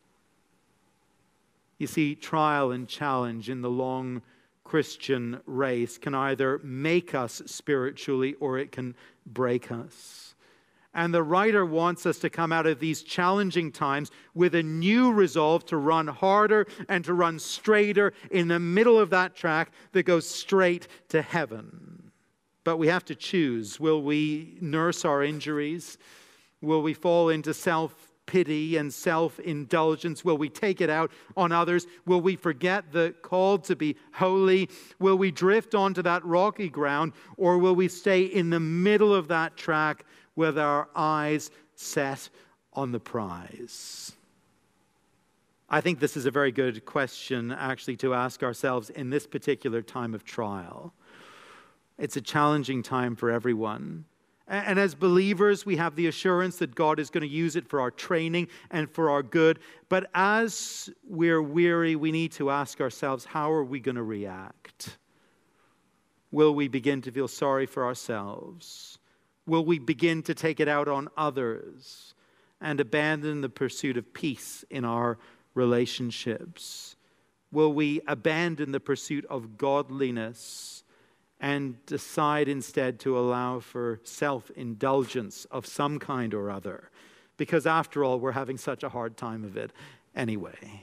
You 1.79 1.87
see, 1.87 2.15
trial 2.15 2.73
and 2.73 2.89
challenge 2.89 3.51
in 3.51 3.61
the 3.61 3.71
long 3.71 4.23
Christian 4.69 5.41
race 5.47 5.97
can 5.97 6.15
either 6.15 6.61
make 6.63 7.15
us 7.15 7.41
spiritually 7.47 8.35
or 8.39 8.59
it 8.59 8.71
can 8.71 8.95
break 9.25 9.73
us. 9.73 10.35
And 10.93 11.15
the 11.15 11.23
writer 11.23 11.65
wants 11.65 12.05
us 12.05 12.19
to 12.19 12.29
come 12.29 12.53
out 12.53 12.67
of 12.67 12.79
these 12.79 13.03
challenging 13.03 13.73
times 13.73 14.11
with 14.35 14.55
a 14.55 14.63
new 14.63 15.11
resolve 15.11 15.65
to 15.67 15.79
run 15.79 16.07
harder 16.07 16.67
and 16.87 17.03
to 17.07 17.15
run 17.15 17.39
straighter 17.39 18.13
in 18.31 18.49
the 18.49 18.61
middle 18.61 18.99
of 18.99 19.09
that 19.11 19.35
track 19.35 19.73
that 19.93 20.03
goes 20.03 20.29
straight 20.29 20.87
to 21.09 21.23
heaven. 21.23 22.11
But 22.63 22.77
we 22.77 22.89
have 22.89 23.07
to 23.07 23.15
choose. 23.15 23.81
Will 23.81 24.03
we 24.03 24.59
nurse 24.61 25.07
our 25.07 25.23
injuries? 25.23 25.97
Will 26.61 26.83
we 26.83 26.93
fall 26.93 27.31
into 27.31 27.55
self 27.55 28.08
pity 28.29 28.77
and 28.77 28.95
self 28.95 29.41
indulgence? 29.41 30.25
Will 30.25 30.39
we 30.39 30.49
take 30.49 30.81
it 30.81 30.89
out 30.89 31.11
on 31.37 31.51
others? 31.51 31.89
Will 32.07 32.21
we 32.21 32.37
forget 32.37 32.93
the 32.93 33.13
call 33.23 33.59
to 33.59 33.75
be 33.75 33.97
holy? 34.13 34.69
Will 35.01 35.19
we 35.19 35.33
drift 35.33 35.75
onto 35.75 36.03
that 36.03 36.25
rocky 36.25 36.69
ground? 36.69 37.15
Or 37.37 37.59
will 37.59 37.75
we 37.75 37.89
stay 37.89 38.23
in 38.23 38.51
the 38.51 38.61
middle 38.61 39.13
of 39.13 39.27
that 39.29 39.57
track 39.57 40.05
with 40.37 40.57
our 40.57 40.89
eyes 40.95 41.51
set 41.75 42.29
on 42.75 42.93
the 42.93 43.01
prize? 43.01 44.13
I 45.71 45.81
think 45.81 45.99
this 45.99 46.17
is 46.17 46.25
a 46.25 46.31
very 46.31 46.53
good 46.53 46.85
question, 46.85 47.53
actually, 47.53 47.97
to 47.97 48.15
ask 48.15 48.43
ourselves 48.43 48.89
in 48.91 49.11
this 49.11 49.27
particular 49.27 49.83
time 49.83 50.15
of 50.15 50.25
trial. 50.25 50.95
It's 51.99 52.17
a 52.17 52.23
challenging 52.23 52.83
time 52.83 53.17
for 53.17 53.31
everyone. 53.31 54.05
And 54.49 54.79
as 54.79 54.95
believers, 54.95 55.67
we 55.67 55.77
have 55.77 55.95
the 55.95 56.07
assurance 56.07 56.57
that 56.57 56.75
God 56.75 56.99
is 56.99 57.11
going 57.11 57.23
to 57.23 57.29
use 57.29 57.55
it 57.55 57.69
for 57.69 57.83
our 57.83 57.91
training 57.91 58.49
and 58.71 58.91
for 58.91 59.11
our 59.11 59.23
good. 59.23 59.59
But 59.91 60.09
as 60.15 60.89
we're 61.07 61.43
weary, 61.43 61.97
we 61.97 62.11
need 62.11 62.33
to 62.33 62.51
ask 62.51 62.81
ourselves 62.81 63.27
how 63.27 63.53
are 63.53 63.65
we 63.65 63.79
going 63.79 63.97
to 63.97 64.03
react? 64.03 64.97
Will 66.31 66.55
we 66.55 66.67
begin 66.69 67.03
to 67.03 67.13
feel 67.13 67.29
sorry 67.29 67.67
for 67.67 67.85
ourselves? 67.85 68.99
Will 69.47 69.65
we 69.65 69.79
begin 69.79 70.23
to 70.25 70.35
take 70.35 70.61
it 70.61 70.69
out 70.69 70.89
on 70.89 71.09
others 71.17 72.15
and 72.61 72.81
abandon 72.81 73.43
the 73.43 73.49
pursuit 73.51 73.99
of 73.99 74.15
peace 74.15 74.65
in 74.71 74.85
our 74.85 75.19
relationships? 75.55 76.97
Will 77.53 77.73
we 77.73 78.01
abandon 78.07 78.73
the 78.73 78.81
pursuit 78.81 79.27
of 79.27 79.59
godliness? 79.59 80.78
And 81.41 81.85
decide 81.87 82.49
instead 82.49 82.99
to 83.01 83.19
allow 83.19 83.61
for 83.61 84.01
self 84.03 84.51
indulgence 84.51 85.47
of 85.51 85.67
some 85.67 85.99
kind 85.99 86.35
or 86.35 86.51
other. 86.51 86.91
Because 87.37 87.67
after 87.67 88.03
all, 88.03 88.19
we're 88.19 88.33
having 88.33 88.59
such 88.59 88.83
a 88.83 88.89
hard 88.89 89.17
time 89.17 89.45
of 89.45 89.57
it 89.57 89.73
anyway. 90.15 90.83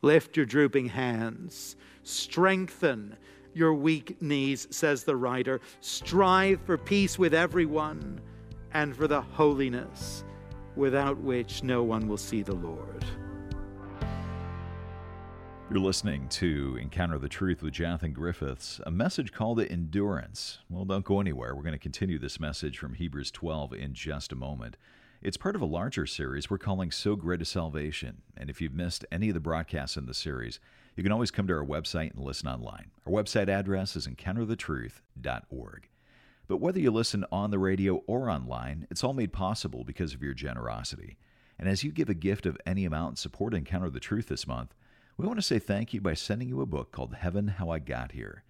Lift 0.00 0.36
your 0.36 0.46
drooping 0.46 0.88
hands, 0.88 1.76
strengthen 2.02 3.16
your 3.54 3.74
weak 3.74 4.20
knees, 4.22 4.66
says 4.70 5.04
the 5.04 5.16
writer. 5.16 5.60
Strive 5.80 6.60
for 6.62 6.78
peace 6.78 7.18
with 7.18 7.34
everyone 7.34 8.20
and 8.72 8.96
for 8.96 9.06
the 9.06 9.20
holiness 9.20 10.24
without 10.74 11.18
which 11.18 11.62
no 11.62 11.82
one 11.82 12.08
will 12.08 12.16
see 12.16 12.42
the 12.42 12.54
Lord. 12.54 13.04
You're 15.72 15.80
listening 15.80 16.28
to 16.28 16.76
Encounter 16.78 17.18
the 17.18 17.30
Truth 17.30 17.62
with 17.62 17.72
Jonathan 17.72 18.12
Griffiths, 18.12 18.78
a 18.84 18.90
message 18.90 19.32
called 19.32 19.58
Endurance. 19.58 20.58
Well, 20.68 20.84
don't 20.84 21.02
go 21.02 21.18
anywhere. 21.18 21.54
We're 21.54 21.62
going 21.62 21.72
to 21.72 21.78
continue 21.78 22.18
this 22.18 22.38
message 22.38 22.76
from 22.76 22.92
Hebrews 22.92 23.30
12 23.30 23.72
in 23.72 23.94
just 23.94 24.32
a 24.32 24.36
moment. 24.36 24.76
It's 25.22 25.38
part 25.38 25.56
of 25.56 25.62
a 25.62 25.64
larger 25.64 26.04
series 26.04 26.50
we're 26.50 26.58
calling 26.58 26.90
So 26.90 27.16
Great 27.16 27.40
a 27.40 27.46
Salvation. 27.46 28.20
And 28.36 28.50
if 28.50 28.60
you've 28.60 28.74
missed 28.74 29.06
any 29.10 29.28
of 29.28 29.34
the 29.34 29.40
broadcasts 29.40 29.96
in 29.96 30.04
the 30.04 30.12
series, 30.12 30.60
you 30.94 31.02
can 31.02 31.10
always 31.10 31.30
come 31.30 31.46
to 31.46 31.54
our 31.54 31.64
website 31.64 32.12
and 32.12 32.22
listen 32.22 32.48
online. 32.48 32.90
Our 33.06 33.12
website 33.14 33.48
address 33.48 33.96
is 33.96 34.06
encounterthetruth.org. 34.06 35.88
But 36.48 36.60
whether 36.60 36.80
you 36.80 36.90
listen 36.90 37.24
on 37.32 37.50
the 37.50 37.58
radio 37.58 38.02
or 38.06 38.28
online, 38.28 38.86
it's 38.90 39.02
all 39.02 39.14
made 39.14 39.32
possible 39.32 39.84
because 39.84 40.12
of 40.12 40.22
your 40.22 40.34
generosity. 40.34 41.16
And 41.58 41.66
as 41.66 41.82
you 41.82 41.92
give 41.92 42.10
a 42.10 42.14
gift 42.14 42.44
of 42.44 42.58
any 42.66 42.84
amount 42.84 43.08
and 43.08 43.18
support 43.18 43.54
Encounter 43.54 43.88
the 43.88 44.00
Truth 44.00 44.28
this 44.28 44.46
month, 44.46 44.74
we 45.22 45.28
want 45.28 45.38
to 45.38 45.46
say 45.46 45.60
thank 45.60 45.94
you 45.94 46.00
by 46.00 46.14
sending 46.14 46.48
you 46.48 46.60
a 46.60 46.66
book 46.66 46.90
called 46.90 47.14
Heaven 47.14 47.46
How 47.46 47.70
I 47.70 47.78
Got 47.78 48.10
Here. 48.10 48.42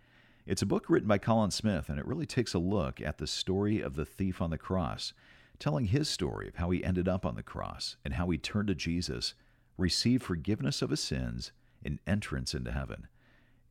It's 0.47 0.63
a 0.63 0.67
book 0.67 0.87
written 0.89 1.07
by 1.07 1.19
Colin 1.19 1.51
Smith, 1.51 1.91
and 1.91 1.99
it 1.99 2.07
really 2.07 2.25
takes 2.25 2.55
a 2.55 2.59
look 2.59 2.99
at 2.99 3.19
the 3.19 3.27
story 3.27 3.83
of 3.83 3.95
the 3.95 4.07
thief 4.07 4.41
on 4.41 4.49
the 4.49 4.57
cross, 4.57 5.13
telling 5.59 5.85
his 5.85 6.09
story 6.09 6.49
of 6.49 6.55
how 6.55 6.71
he 6.71 6.83
ended 6.83 7.09
up 7.09 7.27
on 7.27 7.35
the 7.35 7.43
cross 7.43 7.97
and 8.07 8.15
how 8.15 8.31
he 8.31 8.39
turned 8.39 8.69
to 8.69 8.75
Jesus, 8.75 9.35
received 9.77 10.23
forgiveness 10.23 10.81
of 10.81 10.89
his 10.89 11.03
sins, 11.03 11.53
and 11.85 11.99
entrance 12.07 12.55
into 12.55 12.73
heaven. 12.73 13.07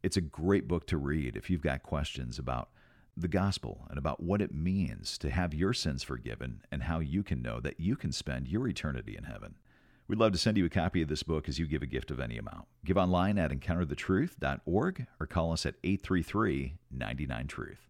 It's 0.04 0.18
a 0.18 0.22
great 0.22 0.68
book 0.68 0.86
to 0.86 0.98
read 0.98 1.36
if 1.36 1.50
you've 1.50 1.62
got 1.62 1.82
questions 1.82 2.38
about 2.38 2.70
the 3.18 3.28
gospel 3.28 3.88
and 3.90 3.98
about 3.98 4.22
what 4.22 4.44
it 4.44 4.54
means 4.54 5.18
to 5.18 5.32
have 5.32 5.56
your 5.56 5.74
sins 5.74 6.04
forgiven 6.04 6.62
and 6.72 6.84
how 6.84 7.00
you 7.00 7.24
can 7.24 7.42
know 7.42 7.60
that 7.62 7.80
you 7.80 7.96
can 7.96 8.12
spend 8.12 8.48
your 8.48 8.68
eternity 8.68 9.18
in 9.18 9.24
heaven. 9.24 9.56
We'd 10.12 10.20
love 10.20 10.34
to 10.34 10.38
send 10.38 10.58
you 10.58 10.66
a 10.66 10.70
copy 10.70 11.02
of 11.02 11.08
this 11.08 11.24
book 11.24 11.48
as 11.48 11.58
you 11.58 11.66
give 11.66 11.84
a 11.84 11.86
gift 11.86 12.12
of 12.12 12.20
any 12.20 12.38
amount. 12.38 12.66
Give 12.84 12.98
online 12.98 13.38
at 13.38 13.50
encounterthetruth.org 13.50 15.08
or 15.22 15.26
call 15.26 15.54
us 15.54 15.66
at 15.66 15.76
833 15.86 16.74
99 16.92 17.48
Truth. 17.48 17.88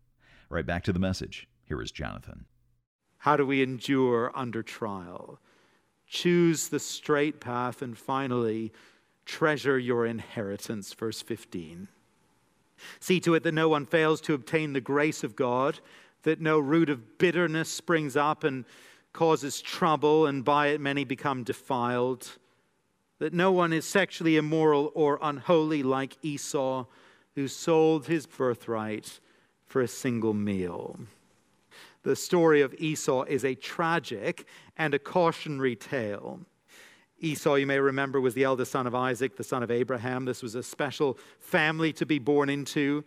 Right 0.48 0.64
back 0.64 0.84
to 0.84 0.94
the 0.94 1.00
message. 1.00 1.48
Here 1.66 1.82
is 1.82 1.92
Jonathan. 1.92 2.46
How 3.18 3.38
do 3.38 3.44
we 3.44 3.64
endure 3.64 4.32
under 4.36 4.62
trial? 4.62 5.40
Choose 6.06 6.68
the 6.68 6.80
straight 6.80 7.40
path 7.42 7.82
and 7.82 7.98
finally 7.98 8.72
treasure 9.26 9.80
your 9.80 10.06
inheritance. 10.06 10.94
Verse 10.94 11.24
15. 11.24 11.88
See 13.00 13.20
to 13.20 13.34
it 13.34 13.42
that 13.42 13.56
no 13.56 13.68
one 13.68 13.88
fails 13.88 14.22
to 14.22 14.36
obtain 14.36 14.74
the 14.74 14.80
grace 14.80 15.24
of 15.24 15.36
God, 15.36 15.80
that 16.22 16.40
no 16.40 16.60
root 16.60 16.92
of 16.92 17.18
bitterness 17.18 17.72
springs 17.72 18.16
up 18.16 18.44
and 18.44 18.66
causes 19.14 19.62
trouble, 19.62 20.26
and 20.26 20.44
by 20.44 20.68
it 20.68 20.82
many 20.82 21.04
become 21.04 21.44
defiled. 21.44 22.38
That 23.20 23.34
no 23.34 23.52
one 23.52 23.74
is 23.74 23.86
sexually 23.86 24.38
immoral 24.38 24.92
or 24.96 25.20
unholy 25.22 25.84
like 25.84 26.18
Esau, 26.22 26.86
who 27.36 27.48
sold 27.48 28.08
his 28.08 28.26
birthright 28.26 29.20
for 29.66 29.82
a 29.82 29.88
single 29.88 30.34
meal. 30.34 31.00
The 32.04 32.16
story 32.16 32.62
of 32.62 32.74
Esau 32.80 33.24
is 33.24 33.46
a 33.46 33.56
tragic 33.56 34.48
and 34.76 34.94
a 34.94 35.00
cautionary 35.00 35.76
tale. 35.76 36.40
Esau, 37.20 37.56
you 37.56 37.68
may 37.68 37.80
remember, 37.80 38.20
was 38.20 38.34
the 38.34 38.44
eldest 38.44 38.72
son 38.72 38.88
of 38.88 38.96
Isaac, 38.96 39.38
the 39.38 39.44
son 39.44 39.62
of 39.62 39.70
Abraham. 39.70 40.26
This 40.26 40.42
was 40.42 40.56
a 40.56 40.64
special 40.64 41.20
family 41.40 41.94
to 41.94 42.06
be 42.06 42.18
born 42.18 42.50
into. 42.50 43.04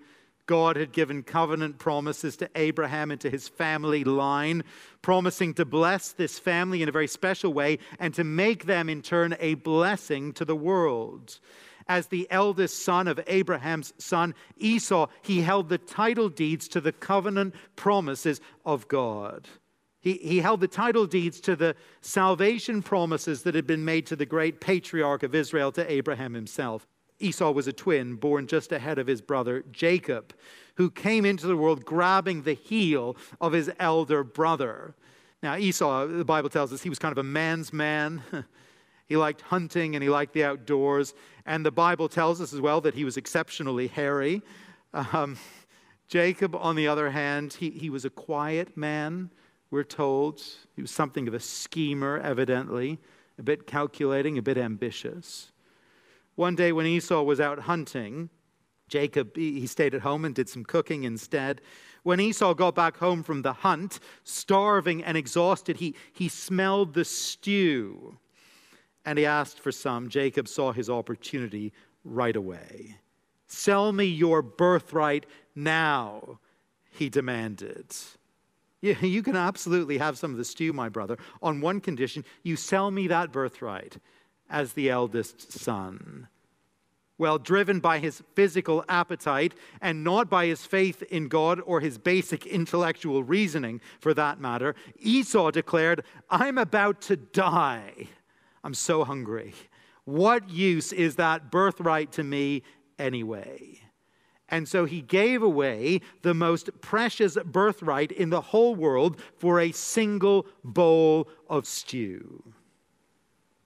God 0.47 0.77
had 0.77 0.93
given 0.93 1.23
covenant 1.23 1.79
promises 1.79 2.37
to 2.37 2.51
Abraham 2.55 3.11
and 3.11 3.21
to 3.21 3.31
his 3.31 3.49
family 3.49 4.05
line, 4.05 4.65
promising 5.03 5.55
to 5.55 5.65
bless 5.65 6.13
this 6.13 6.39
family 6.39 6.83
in 6.83 6.89
a 6.89 6.93
very 6.93 7.09
special 7.09 7.53
way 7.53 7.79
and 7.99 8.13
to 8.15 8.25
make 8.25 8.67
them 8.67 8.89
in 8.89 9.03
turn 9.03 9.37
a 9.41 9.55
blessing 9.55 10.33
to 10.35 10.45
the 10.45 10.57
world. 10.57 11.41
As 11.87 12.07
the 12.07 12.27
eldest 12.31 12.83
son 12.83 13.09
of 13.09 13.21
Abraham's 13.27 13.93
son 13.99 14.35
Esau, 14.57 15.09
he 15.23 15.43
held 15.43 15.69
the 15.69 15.79
title 15.79 16.29
deeds 16.29 16.69
to 16.69 16.81
the 16.81 16.93
covenant 16.93 17.55
promises 17.77 18.41
of 18.65 18.89
God. 18.89 19.49
He, 20.01 20.15
he 20.15 20.41
held 20.41 20.61
the 20.61 20.69
title 20.69 21.07
deeds 21.07 21.41
to 21.43 21.57
the 21.57 21.77
salvation 22.03 22.83
promises 22.83 23.43
that 23.43 23.55
had 23.55 23.67
been 23.67 23.87
made 23.87 24.07
to 24.07 24.17
the 24.17 24.27
great 24.27 24.61
patriarch 24.61 25.23
of 25.23 25.35
Israel, 25.35 25.73
to 25.73 25.91
Abraham 25.91 26.35
himself. 26.35 26.87
Esau 27.19 27.51
was 27.51 27.67
a 27.67 27.73
twin 27.73 28.17
born 28.17 28.47
just 28.47 28.73
ahead 28.73 28.99
of 28.99 29.07
his 29.07 29.23
brother 29.23 29.65
Jacob, 29.71 30.35
who 30.77 30.91
came 30.91 31.25
into 31.25 31.47
the 31.47 31.57
world 31.57 31.85
grabbing 31.85 32.43
the 32.43 32.55
heel 32.55 33.17
of 33.41 33.53
his 33.53 33.71
elder 33.79 34.25
brother. 34.25 34.95
Now, 35.43 35.57
Esau, 35.57 36.07
the 36.07 36.25
Bible 36.25 36.49
tells 36.49 36.73
us, 36.73 36.83
he 36.83 36.89
was 36.89 36.99
kind 36.99 37.13
of 37.13 37.19
a 37.19 37.23
man's 37.23 37.73
man. 37.73 38.23
he 39.07 39.17
liked 39.17 39.43
hunting 39.43 39.95
and 39.95 40.03
he 40.03 40.09
liked 40.09 40.33
the 40.33 40.45
outdoors. 40.45 41.15
And 41.47 41.65
the 41.65 41.71
Bible 41.71 42.09
tells 42.09 42.41
us 42.41 42.53
as 42.53 42.61
well 42.61 42.81
that 42.81 42.95
he 42.95 43.05
was 43.05 43.17
exceptionally 43.17 43.87
hairy. 43.87 44.43
Um, 44.93 45.37
Jacob, 46.09 46.55
on 46.57 46.77
the 46.77 46.89
other 46.89 47.11
hand, 47.11 47.55
he, 47.55 47.71
he 47.71 47.91
was 47.91 48.05
a 48.05 48.11
quiet 48.11 48.77
man, 48.77 49.31
we're 49.71 49.85
told. 49.85 50.43
He 50.77 50.83
was 50.83 50.91
something 50.91 51.27
of 51.27 51.35
a 51.35 51.41
schemer, 51.41 52.19
evidently, 52.19 52.99
a 53.39 53.43
bit 53.43 53.67
calculating, 53.67 54.39
a 54.39 54.43
bit 54.43 54.57
ambitious. 54.57 55.51
One 56.37 56.55
day 56.55 56.73
when 56.73 56.87
Esau 56.87 57.23
was 57.23 57.41
out 57.41 57.61
hunting, 57.61 58.31
Jacob, 58.89 59.37
he 59.37 59.67
stayed 59.67 59.95
at 59.95 60.03
home 60.03 60.25
and 60.25 60.35
did 60.35 60.49
some 60.49 60.65
cooking 60.65 61.05
instead. 61.05 61.61
When 62.03 62.21
Esau 62.21 62.55
got 62.55 62.75
back 62.75 62.99
home 62.99 63.23
from 63.23 63.43
the 63.43 63.53
hunt, 63.53 63.99
starving 64.25 65.03
and 65.03 65.17
exhausted, 65.17 65.79
he, 65.79 65.95
he 66.13 66.29
smelled 66.29 66.95
the 66.95 67.05
stew 67.05 68.19
and 69.05 69.19
he 69.19 69.27
asked 69.27 69.61
for 69.61 69.73
some. 69.73 70.09
Jacob 70.09 70.49
saw 70.49 70.73
his 70.73 70.91
opportunity 70.91 71.73
right 72.05 72.37
away. 72.37 72.97
Sell 73.47 73.93
me 73.93 74.05
your 74.05 74.43
birthright 74.43 75.27
now, 75.55 76.41
he 76.91 77.09
demanded. 77.09 77.95
Yeah, 78.81 79.01
you 79.01 79.23
can 79.23 79.37
absolutely 79.37 79.99
have 79.99 80.19
some 80.19 80.33
of 80.33 80.37
the 80.37 80.45
stew, 80.45 80.73
my 80.73 80.89
brother, 80.89 81.17
on 81.43 81.61
one 81.61 81.81
condition 81.81 82.25
you 82.43 82.57
sell 82.57 82.91
me 82.91 83.07
that 83.09 83.33
birthright 83.33 83.97
as 84.55 84.73
the 84.73 84.89
eldest 84.89 85.51
son. 85.51 86.29
Well, 87.19 87.39
driven 87.39 87.81
by 87.81 87.99
his 87.99 88.23
physical 88.35 88.85
appetite 88.89 89.53
and 89.81 90.05
not 90.05 90.31
by 90.31 90.47
his 90.47 90.65
faith 90.65 91.03
in 91.03 91.27
God 91.27 91.61
or 91.67 91.81
his 91.81 91.99
basic 91.99 92.47
intellectual 92.47 93.25
reasoning, 93.25 93.81
for 93.99 94.15
that 94.15 94.41
matter, 94.41 94.77
Esau 94.99 95.51
declared, 95.51 96.05
I'm 96.31 96.57
about 96.57 97.01
to 97.03 97.17
die. 97.17 98.09
I'm 98.63 98.75
so 98.75 99.05
hungry. 99.05 99.55
What 100.05 100.49
use 100.49 100.93
is 100.93 101.17
that 101.17 101.51
birthright 101.51 102.13
to 102.13 102.23
me 102.23 102.63
anyway? 102.97 103.81
And 104.49 104.69
so 104.69 104.85
he 104.85 105.03
gave 105.03 105.43
away 105.43 106.01
the 106.23 106.35
most 106.35 106.71
precious 106.81 107.37
birthright 107.45 108.13
in 108.13 108.31
the 108.31 108.41
whole 108.41 108.77
world 108.77 109.21
for 109.37 109.59
a 109.59 109.73
single 109.73 110.47
bowl 110.63 111.29
of 111.49 111.67
stew. 111.67 112.54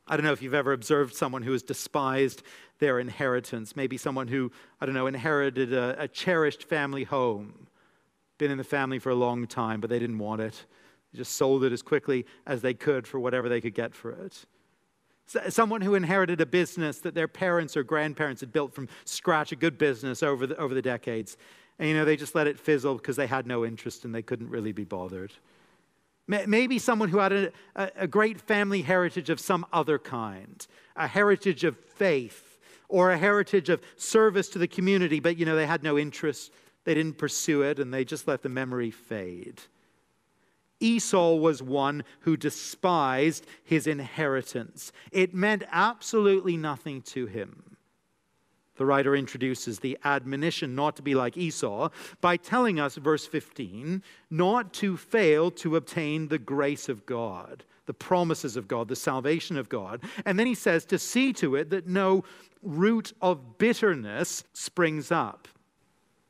I 0.09 0.17
don't 0.17 0.25
know 0.25 0.33
if 0.33 0.41
you've 0.41 0.55
ever 0.55 0.73
observed 0.73 1.15
someone 1.15 1.43
who 1.43 1.53
has 1.53 1.62
despised 1.62 2.43
their 2.79 2.99
inheritance. 2.99 3.77
Maybe 3.77 3.99
someone 3.99 4.27
who, 4.29 4.50
I 4.81 4.87
don't 4.87 4.95
know, 4.95 5.07
inherited 5.07 5.73
a, 5.73 6.03
a 6.03 6.09
cherished 6.09 6.65
family 6.65 7.05
home, 7.05 7.67
been 8.38 8.50
in 8.50 8.59
the 8.59 8.65
family 8.65 8.99
for 8.99 9.11
a 9.11 9.15
long 9.15 9.47
time, 9.47 9.81
but 9.81 9.91
they 9.91 9.99
didn't 9.99 10.19
want 10.19 10.41
it. 10.41 10.65
They 11.12 11.19
just 11.19 11.37
sold 11.37 11.62
it 11.62 11.73
as 11.73 11.83
quickly 11.83 12.25
as 12.47 12.62
they 12.62 12.75
could 12.75 13.07
for 13.07 13.21
whatever 13.21 13.49
they 13.49 13.61
could 13.61 13.75
get 13.75 13.95
for 13.95 14.12
it. 14.12 14.47
Someone 15.50 15.83
who 15.83 15.95
inherited 15.95 16.41
a 16.41 16.47
business 16.47 17.00
that 17.00 17.15
their 17.15 17.29
parents 17.29 17.77
or 17.77 17.83
grandparents 17.83 18.41
had 18.41 18.50
built 18.50 18.73
from 18.73 18.88
scratch, 19.05 19.53
a 19.53 19.57
good 19.57 19.77
business 19.77 20.23
over 20.23 20.47
the, 20.47 20.57
over 20.57 20.75
the 20.75 20.81
decades. 20.81 21.37
And, 21.79 21.87
you 21.87 21.95
know, 21.95 22.07
they 22.07 22.17
just 22.17 22.35
let 22.35 22.47
it 22.47 22.59
fizzle 22.59 22.95
because 22.95 23.17
they 23.17 23.27
had 23.27 23.47
no 23.47 23.65
interest 23.65 24.07
and 24.07 24.15
they 24.15 24.23
couldn't 24.23 24.49
really 24.49 24.73
be 24.73 24.85
bothered. 24.85 25.35
Maybe 26.28 26.78
someone 26.78 27.08
who 27.08 27.18
had 27.18 27.32
a, 27.32 27.52
a 27.97 28.06
great 28.06 28.38
family 28.40 28.82
heritage 28.82 29.30
of 29.30 29.40
some 29.40 29.64
other 29.73 29.99
kind, 29.99 30.64
a 30.94 31.06
heritage 31.06 31.64
of 31.64 31.78
faith 31.78 32.58
or 32.88 33.11
a 33.11 33.18
heritage 33.18 33.70
of 33.70 33.80
service 33.97 34.49
to 34.50 34.58
the 34.58 34.68
community, 34.68 35.20
but, 35.20 35.38
you 35.38 35.47
know, 35.47 35.56
they 35.56 35.66
had 35.66 35.82
no 35.82 35.99
interest. 35.99 36.52
They 36.85 36.94
didn't 36.94 37.18
pursue 37.18 37.62
it 37.62 37.78
and 37.78 37.92
they 37.92 38.04
just 38.04 38.28
let 38.28 38.42
the 38.42 38.49
memory 38.49 38.90
fade. 38.90 39.62
Esau 40.80 41.35
was 41.35 41.62
one 41.62 42.04
who 42.20 42.37
despised 42.37 43.47
his 43.64 43.87
inheritance. 43.87 44.92
It 45.11 45.35
meant 45.35 45.64
absolutely 45.70 46.56
nothing 46.56 47.02
to 47.02 47.26
him. 47.26 47.68
The 48.78 48.87
writer 48.87 49.14
introduces 49.14 49.80
the 49.80 49.99
admonition 50.04 50.75
not 50.75 50.97
to 50.97 51.02
be 51.02 51.14
like 51.14 51.37
Esau 51.37 51.90
by 52.20 52.37
telling 52.37 52.80
us, 52.80 52.94
verse 52.94 53.26
15, 53.26 54.02
not 54.30 54.73
to 54.75 54.97
fail 54.97 55.50
to 55.50 55.76
obtain 55.76 56.28
the 56.28 56.38
grace 56.38 56.88
of 56.88 57.04
God, 57.04 57.64
the 57.87 57.92
promises 57.92 58.56
of 58.56 58.68
God, 58.68 58.88
the 58.88 58.97
salvation 58.97 59.58
of 59.58 59.68
God. 59.68 60.02
And 60.25 60.38
then 60.38 60.47
he 60.47 60.54
says 60.54 60.85
to 60.87 60.99
see 60.99 61.32
to 61.35 61.56
it 61.56 61.70
that 61.70 61.87
no 61.87 62.25
root 62.62 63.12
of 63.20 63.58
bitterness 63.58 64.44
springs 64.52 65.12
up. 65.12 65.49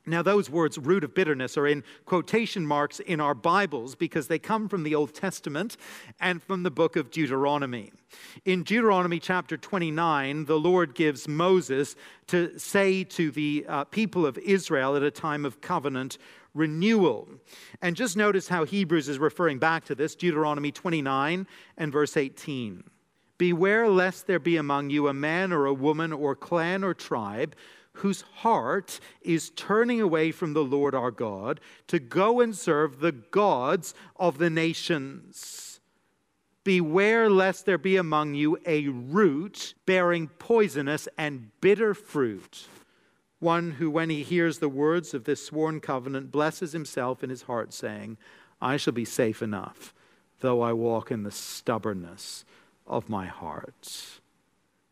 Now, 0.08 0.22
those 0.22 0.48
words, 0.48 0.78
root 0.78 1.04
of 1.04 1.14
bitterness, 1.14 1.56
are 1.56 1.66
in 1.66 1.84
quotation 2.06 2.66
marks 2.66 3.00
in 3.00 3.20
our 3.20 3.34
Bibles 3.34 3.94
because 3.94 4.28
they 4.28 4.38
come 4.38 4.68
from 4.68 4.82
the 4.82 4.94
Old 4.94 5.14
Testament 5.14 5.76
and 6.20 6.42
from 6.42 6.62
the 6.62 6.70
book 6.70 6.96
of 6.96 7.10
Deuteronomy. 7.10 7.92
In 8.44 8.62
Deuteronomy 8.62 9.18
chapter 9.20 9.56
29, 9.56 10.46
the 10.46 10.58
Lord 10.58 10.94
gives 10.94 11.28
Moses 11.28 11.94
to 12.28 12.58
say 12.58 13.04
to 13.04 13.30
the 13.30 13.66
uh, 13.68 13.84
people 13.84 14.24
of 14.24 14.38
Israel 14.38 14.96
at 14.96 15.02
a 15.02 15.10
time 15.10 15.44
of 15.44 15.60
covenant 15.60 16.18
renewal. 16.54 17.28
And 17.82 17.94
just 17.94 18.16
notice 18.16 18.48
how 18.48 18.64
Hebrews 18.64 19.08
is 19.08 19.18
referring 19.18 19.58
back 19.58 19.84
to 19.86 19.94
this 19.94 20.14
Deuteronomy 20.14 20.72
29 20.72 21.46
and 21.76 21.92
verse 21.92 22.16
18. 22.16 22.84
Beware 23.38 23.88
lest 23.88 24.26
there 24.26 24.40
be 24.40 24.56
among 24.56 24.90
you 24.90 25.06
a 25.06 25.14
man 25.14 25.52
or 25.52 25.66
a 25.66 25.72
woman 25.72 26.12
or 26.12 26.34
clan 26.34 26.82
or 26.82 26.92
tribe 26.92 27.54
whose 27.98 28.22
heart 28.36 29.00
is 29.22 29.50
turning 29.50 30.00
away 30.00 30.30
from 30.30 30.52
the 30.52 30.64
Lord 30.64 30.94
our 30.94 31.10
God 31.10 31.60
to 31.86 31.98
go 31.98 32.40
and 32.40 32.56
serve 32.56 33.00
the 33.00 33.12
gods 33.12 33.94
of 34.16 34.38
the 34.38 34.50
nations. 34.50 35.80
Beware 36.64 37.30
lest 37.30 37.66
there 37.66 37.78
be 37.78 37.96
among 37.96 38.34
you 38.34 38.58
a 38.66 38.88
root 38.88 39.74
bearing 39.86 40.28
poisonous 40.28 41.08
and 41.16 41.50
bitter 41.60 41.94
fruit, 41.94 42.66
one 43.38 43.72
who, 43.72 43.90
when 43.90 44.10
he 44.10 44.22
hears 44.22 44.58
the 44.58 44.68
words 44.68 45.14
of 45.14 45.24
this 45.24 45.44
sworn 45.44 45.80
covenant, 45.80 46.30
blesses 46.30 46.72
himself 46.72 47.24
in 47.24 47.30
his 47.30 47.42
heart, 47.42 47.72
saying, 47.72 48.18
I 48.60 48.76
shall 48.76 48.92
be 48.92 49.04
safe 49.04 49.40
enough, 49.40 49.94
though 50.40 50.60
I 50.60 50.72
walk 50.72 51.10
in 51.10 51.22
the 51.22 51.30
stubbornness 51.30 52.44
of 52.86 53.08
my 53.08 53.26
heart. 53.26 54.20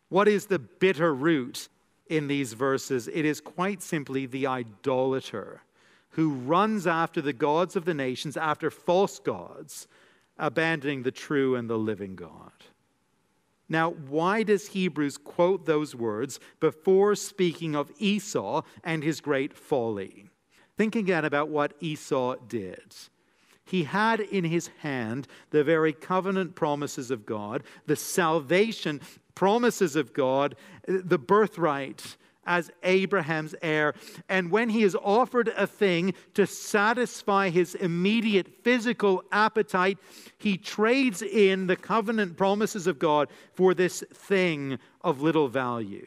What 0.08 0.28
is 0.28 0.46
the 0.46 0.58
bitter 0.58 1.12
root 1.14 1.68
in 2.08 2.28
these 2.28 2.52
verses, 2.52 3.08
it 3.08 3.24
is 3.24 3.40
quite 3.40 3.82
simply 3.82 4.26
the 4.26 4.46
idolater 4.46 5.62
who 6.10 6.30
runs 6.30 6.86
after 6.86 7.20
the 7.20 7.32
gods 7.32 7.76
of 7.76 7.84
the 7.84 7.94
nations, 7.94 8.36
after 8.36 8.70
false 8.70 9.18
gods, 9.18 9.86
abandoning 10.38 11.02
the 11.02 11.10
true 11.10 11.54
and 11.56 11.68
the 11.68 11.78
living 11.78 12.16
God. 12.16 12.52
Now, 13.68 13.90
why 13.90 14.42
does 14.42 14.68
Hebrews 14.68 15.18
quote 15.18 15.66
those 15.66 15.94
words 15.94 16.38
before 16.60 17.14
speaking 17.16 17.74
of 17.74 17.90
Esau 17.98 18.62
and 18.84 19.02
his 19.02 19.20
great 19.20 19.52
folly? 19.52 20.30
Think 20.76 20.94
again 20.94 21.24
about 21.24 21.48
what 21.48 21.74
Esau 21.80 22.36
did. 22.48 22.94
He 23.64 23.84
had 23.84 24.20
in 24.20 24.44
his 24.44 24.70
hand 24.78 25.26
the 25.50 25.64
very 25.64 25.92
covenant 25.92 26.54
promises 26.54 27.10
of 27.10 27.26
God, 27.26 27.64
the 27.86 27.96
salvation 27.96 29.00
promises 29.36 29.94
of 29.94 30.12
God, 30.12 30.56
the 30.88 31.18
birthright 31.18 32.16
as 32.46 32.70
Abraham's 32.82 33.54
heir. 33.60 33.94
And 34.28 34.50
when 34.50 34.68
he 34.70 34.82
is 34.82 34.96
offered 34.96 35.48
a 35.48 35.66
thing 35.66 36.14
to 36.34 36.46
satisfy 36.46 37.50
his 37.50 37.74
immediate 37.74 38.64
physical 38.64 39.22
appetite, 39.32 39.98
he 40.38 40.56
trades 40.56 41.22
in 41.22 41.66
the 41.66 41.76
covenant 41.76 42.36
promises 42.36 42.86
of 42.86 42.98
God 42.98 43.28
for 43.54 43.74
this 43.74 44.02
thing 44.12 44.78
of 45.02 45.20
little 45.20 45.48
value. 45.48 46.06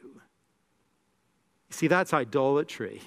See, 1.69 1.87
that's 1.87 2.13
idolatry. 2.13 3.01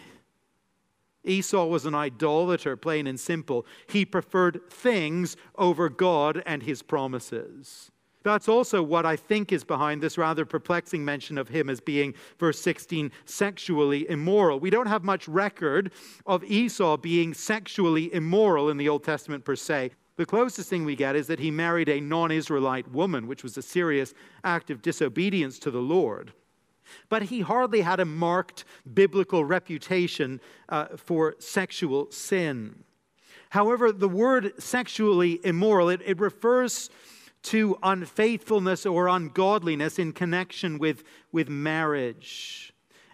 Esau 1.25 1.67
was 1.67 1.87
an 1.87 1.95
idolater, 1.95 2.77
plain 2.77 3.07
and 3.07 3.19
simple. 3.19 3.65
He 3.87 4.05
preferred 4.05 4.61
things 4.69 5.37
over 5.57 5.89
God 5.89 6.43
and 6.45 6.63
his 6.63 6.83
promises. 6.83 7.92
That's 8.23 8.49
also 8.49 8.83
what 8.83 9.05
I 9.05 9.17
think 9.17 9.53
is 9.53 9.65
behind 9.65 10.03
this 10.03 10.17
rather 10.17 10.45
perplexing 10.45 11.05
mention 11.05 11.39
of 11.39 11.49
him 11.49 11.69
as 11.69 11.81
being, 11.81 12.15
verse 12.39 12.61
16, 12.61 13.11
sexually 13.25 14.09
immoral. 14.09 14.61
We 14.61 14.71
don't 14.71 14.87
have 14.87 15.05
much 15.05 15.27
record 15.29 15.93
of 16.27 16.45
Esau 16.45 16.97
being 16.97 17.35
sexually 17.35 18.13
immoral 18.15 18.71
in 18.71 18.77
the 18.77 18.89
Old 18.89 19.05
Testament 19.05 19.45
per 19.45 19.57
se. 19.57 19.91
The 20.17 20.27
closest 20.27 20.69
thing 20.69 20.85
we 20.85 20.95
get 20.95 21.17
is 21.17 21.27
that 21.27 21.41
he 21.41 21.51
married 21.51 21.89
a 21.89 22.01
non 22.01 22.31
Israelite 22.31 22.91
woman, 22.91 23.27
which 23.27 23.43
was 23.43 23.57
a 23.57 23.63
serious 23.63 24.15
act 24.45 24.71
of 24.71 24.83
disobedience 24.83 25.59
to 25.61 25.71
the 25.71 25.81
Lord. 25.81 26.33
But 27.09 27.25
he 27.25 27.41
hardly 27.41 27.81
had 27.81 28.01
a 28.01 28.05
marked 28.05 28.65
biblical 28.93 29.45
reputation 29.45 30.41
uh, 30.69 30.97
for 30.97 31.37
sexual 31.39 32.11
sin. 32.11 32.85
However, 33.51 33.93
the 33.93 34.09
word 34.09 34.53
sexually 34.59 35.41
immoral, 35.45 35.89
it, 35.89 36.01
it 36.05 36.21
refers 36.21 36.91
to 37.43 37.79
unfaithfulness 37.83 38.87
or 38.87 39.09
ungodliness 39.09 39.99
in 39.99 40.13
connection 40.13 40.79
with, 40.79 41.03
with 41.33 41.49
marriage. 41.49 42.73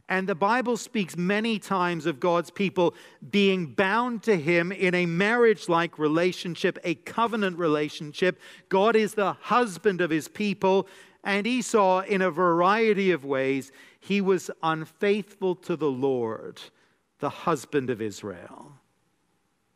And 0.08 0.26
the 0.26 0.34
Bible 0.34 0.76
speaks 0.76 1.16
many 1.16 1.58
times 1.58 2.06
of 2.06 2.18
God's 2.18 2.50
people 2.50 2.94
being 3.30 3.66
bound 3.66 4.22
to 4.22 4.36
Him 4.36 4.72
in 4.72 4.94
a 4.94 5.04
marriage 5.04 5.68
like 5.68 5.98
relationship, 5.98 6.78
a 6.82 6.94
covenant 6.94 7.58
relationship. 7.58 8.38
God 8.70 8.96
is 8.96 9.14
the 9.14 9.34
husband 9.34 10.00
of 10.00 10.10
His 10.10 10.28
people. 10.28 10.88
And 11.24 11.46
Esau, 11.46 12.00
in 12.00 12.22
a 12.22 12.30
variety 12.30 13.10
of 13.10 13.24
ways, 13.24 13.70
he 14.00 14.20
was 14.20 14.50
unfaithful 14.62 15.54
to 15.56 15.76
the 15.76 15.90
Lord, 15.90 16.60
the 17.18 17.28
husband 17.28 17.90
of 17.90 18.00
Israel. 18.00 18.72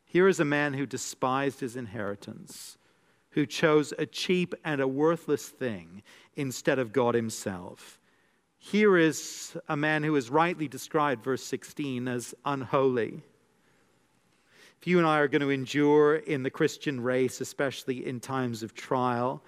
Here 0.05 0.27
is 0.27 0.39
a 0.39 0.45
man 0.45 0.73
who 0.73 0.85
despised 0.85 1.59
his 1.59 1.75
inheritance 1.75 2.77
who 3.33 3.45
chose 3.45 3.93
a 3.97 4.05
cheap 4.05 4.53
and 4.63 4.81
a 4.81 4.87
worthless 4.87 5.49
thing 5.49 6.03
instead 6.35 6.79
of 6.79 6.93
God 6.93 7.15
Himself. 7.15 7.99
Here 8.57 8.97
is 8.97 9.57
a 9.67 9.75
man 9.75 10.03
who 10.03 10.15
is 10.15 10.29
rightly 10.29 10.67
described, 10.67 11.23
verse 11.23 11.43
16, 11.43 12.07
as 12.07 12.33
unholy. 12.45 13.21
If 14.79 14.87
you 14.87 14.97
and 14.99 15.07
I 15.07 15.19
are 15.19 15.27
going 15.27 15.41
to 15.41 15.49
endure 15.49 16.15
in 16.15 16.43
the 16.43 16.49
Christian 16.49 17.01
race, 17.01 17.41
especially 17.41 18.05
in 18.05 18.19
times 18.19 18.63
of 18.63 18.73
trial 18.73 19.41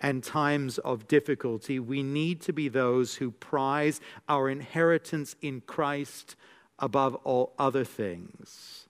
and 0.00 0.22
times 0.22 0.78
of 0.78 1.08
difficulty, 1.08 1.78
we 1.78 2.02
need 2.02 2.40
to 2.42 2.52
be 2.52 2.68
those 2.68 3.14
who 3.14 3.30
prize 3.30 4.00
our 4.28 4.48
inheritance 4.48 5.36
in 5.42 5.62
Christ 5.62 6.36
above 6.78 7.14
all 7.24 7.52
other 7.58 7.84
things. 7.84 8.86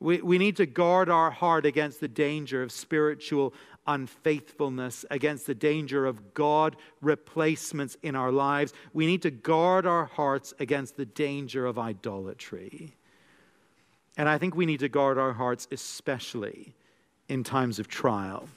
We, 0.00 0.22
we 0.22 0.38
need 0.38 0.56
to 0.56 0.66
guard 0.66 1.08
our 1.08 1.30
heart 1.30 1.66
against 1.66 2.00
the 2.00 2.08
danger 2.08 2.62
of 2.62 2.70
spiritual 2.70 3.52
unfaithfulness, 3.88 5.04
against 5.10 5.46
the 5.46 5.54
danger 5.54 6.06
of 6.06 6.34
God 6.34 6.76
replacements 7.00 7.96
in 8.02 8.14
our 8.14 8.30
lives. 8.30 8.72
We 8.92 9.06
need 9.06 9.22
to 9.22 9.32
guard 9.32 9.86
our 9.86 10.04
hearts 10.04 10.54
against 10.60 10.96
the 10.96 11.06
danger 11.06 11.66
of 11.66 11.78
idolatry. 11.78 12.94
And 14.16 14.28
I 14.28 14.38
think 14.38 14.54
we 14.54 14.66
need 14.66 14.80
to 14.80 14.88
guard 14.88 15.18
our 15.18 15.32
hearts 15.32 15.66
especially 15.72 16.74
in 17.28 17.42
times 17.42 17.78
of 17.78 17.88
trial 17.88 18.48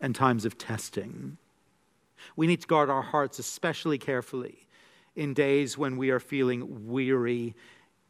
and 0.00 0.14
times 0.14 0.44
of 0.44 0.58
testing. 0.58 1.38
We 2.36 2.46
need 2.46 2.60
to 2.62 2.66
guard 2.66 2.90
our 2.90 3.02
hearts 3.02 3.38
especially 3.38 3.98
carefully 3.98 4.66
in 5.14 5.34
days 5.34 5.78
when 5.78 5.96
we 5.96 6.10
are 6.10 6.20
feeling 6.20 6.88
weary 6.88 7.54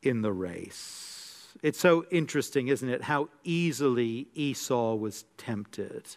in 0.03 0.23
the 0.23 0.33
race. 0.33 1.49
It's 1.63 1.79
so 1.79 2.07
interesting, 2.11 2.69
isn't 2.69 2.89
it, 2.89 3.03
how 3.03 3.29
easily 3.45 4.29
Esau 4.35 4.95
was 4.95 5.25
tempted. 5.37 6.17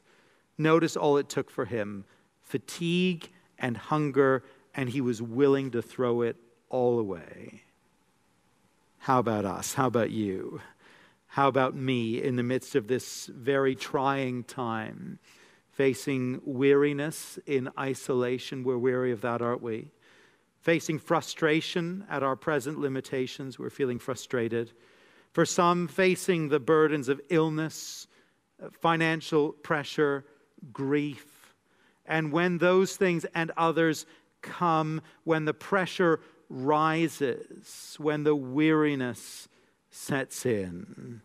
Notice 0.58 0.96
all 0.96 1.18
it 1.18 1.30
took 1.30 1.50
for 1.50 1.66
him 1.66 2.06
fatigue 2.42 3.30
and 3.58 3.78
hunger, 3.78 4.44
and 4.76 4.90
he 4.90 5.02
was 5.02 5.22
willing 5.22 5.72
to 5.72 5.82
throw 5.82 6.22
it 6.22 6.36
all 6.70 7.00
away. 7.00 7.64
How 9.00 9.20
about 9.20 9.46
us? 9.46 9.74
How 9.74 9.88
about 9.88 10.12
you? 10.12 10.62
How 11.28 11.48
about 11.48 11.76
me 11.76 12.22
in 12.22 12.36
the 12.36 12.44
midst 12.44 12.76
of 12.76 12.88
this 12.88 13.26
very 13.26 13.76
trying 13.76 14.44
time, 14.44 15.20
facing 15.72 16.42
weariness 16.46 17.40
in 17.48 17.70
isolation? 17.78 18.64
We're 18.64 18.78
weary 18.78 19.12
of 19.12 19.22
that, 19.22 19.42
aren't 19.42 19.64
we? 19.64 19.92
Facing 20.62 21.00
frustration 21.00 22.06
at 22.10 22.24
our 22.24 22.36
present 22.36 22.80
limitations, 22.80 23.58
we're 23.58 23.70
feeling 23.70 24.00
frustrated. 24.00 24.72
For 25.32 25.46
some, 25.46 25.88
facing 25.88 26.50
the 26.50 26.60
burdens 26.60 27.10
of 27.10 27.20
illness, 27.30 28.08
uh, 28.64 28.70
financial 28.80 29.52
pressure, 29.52 30.24
grief. 30.72 31.56
And 32.06 32.32
when 32.32 32.58
those 32.58 32.96
things 32.96 33.26
and 33.34 33.52
others 33.58 34.06
come, 34.42 35.02
when 35.24 35.46
the 35.46 35.54
pressure 35.54 36.20
rises, 36.50 37.96
when 38.00 38.24
the 38.24 38.36
weariness 38.36 39.48
sets 39.90 40.46
in, 40.46 41.22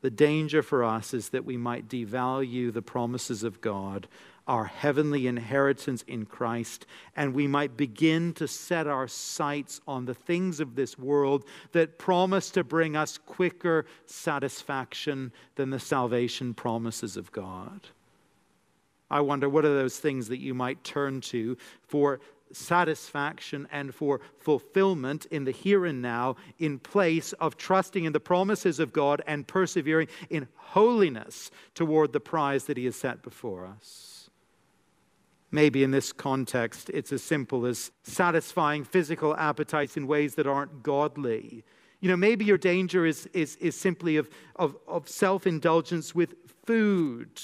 the 0.00 0.10
danger 0.10 0.62
for 0.62 0.84
us 0.84 1.12
is 1.12 1.30
that 1.30 1.44
we 1.44 1.56
might 1.56 1.88
devalue 1.88 2.72
the 2.72 2.82
promises 2.82 3.42
of 3.42 3.60
God, 3.60 4.06
our 4.46 4.64
heavenly 4.64 5.26
inheritance 5.26 6.02
in 6.06 6.24
Christ, 6.24 6.86
and 7.16 7.34
we 7.34 7.46
might 7.46 7.76
begin 7.76 8.32
to 8.34 8.46
set 8.46 8.86
our 8.86 9.08
sights 9.08 9.80
on 9.88 10.04
the 10.04 10.14
things 10.14 10.60
of 10.60 10.76
this 10.76 10.96
world 10.96 11.44
that 11.72 11.98
promise 11.98 12.50
to 12.52 12.62
bring 12.62 12.96
us 12.96 13.18
quicker 13.18 13.84
satisfaction 14.06 15.32
than 15.56 15.70
the 15.70 15.80
salvation 15.80 16.54
promises 16.54 17.16
of 17.16 17.32
God. 17.32 17.88
I 19.10 19.20
wonder 19.20 19.48
what 19.48 19.64
are 19.64 19.74
those 19.74 19.98
things 19.98 20.28
that 20.28 20.40
you 20.40 20.54
might 20.54 20.84
turn 20.84 21.20
to 21.22 21.56
for 21.82 22.20
satisfaction 22.52 23.68
and 23.70 23.94
for 23.94 24.20
fulfillment 24.38 25.26
in 25.26 25.44
the 25.44 25.50
here 25.50 25.84
and 25.86 26.00
now 26.02 26.36
in 26.58 26.78
place 26.78 27.32
of 27.34 27.56
trusting 27.56 28.04
in 28.04 28.12
the 28.12 28.20
promises 28.20 28.80
of 28.80 28.92
God 28.92 29.22
and 29.26 29.46
persevering 29.46 30.08
in 30.30 30.48
holiness 30.56 31.50
toward 31.74 32.12
the 32.12 32.20
prize 32.20 32.64
that 32.64 32.76
He 32.76 32.84
has 32.86 32.96
set 32.96 33.22
before 33.22 33.66
us. 33.66 34.30
Maybe 35.50 35.82
in 35.82 35.92
this 35.92 36.12
context, 36.12 36.90
it's 36.90 37.12
as 37.12 37.22
simple 37.22 37.64
as 37.64 37.90
satisfying 38.02 38.84
physical 38.84 39.34
appetites 39.36 39.96
in 39.96 40.06
ways 40.06 40.34
that 40.34 40.46
aren't 40.46 40.82
godly. 40.82 41.64
You 42.00 42.10
know, 42.10 42.16
maybe 42.16 42.44
your 42.44 42.58
danger 42.58 43.06
is, 43.06 43.26
is, 43.32 43.56
is 43.56 43.74
simply 43.74 44.18
of, 44.18 44.28
of, 44.56 44.76
of 44.86 45.08
self 45.08 45.46
indulgence 45.46 46.14
with 46.14 46.34
food 46.66 47.40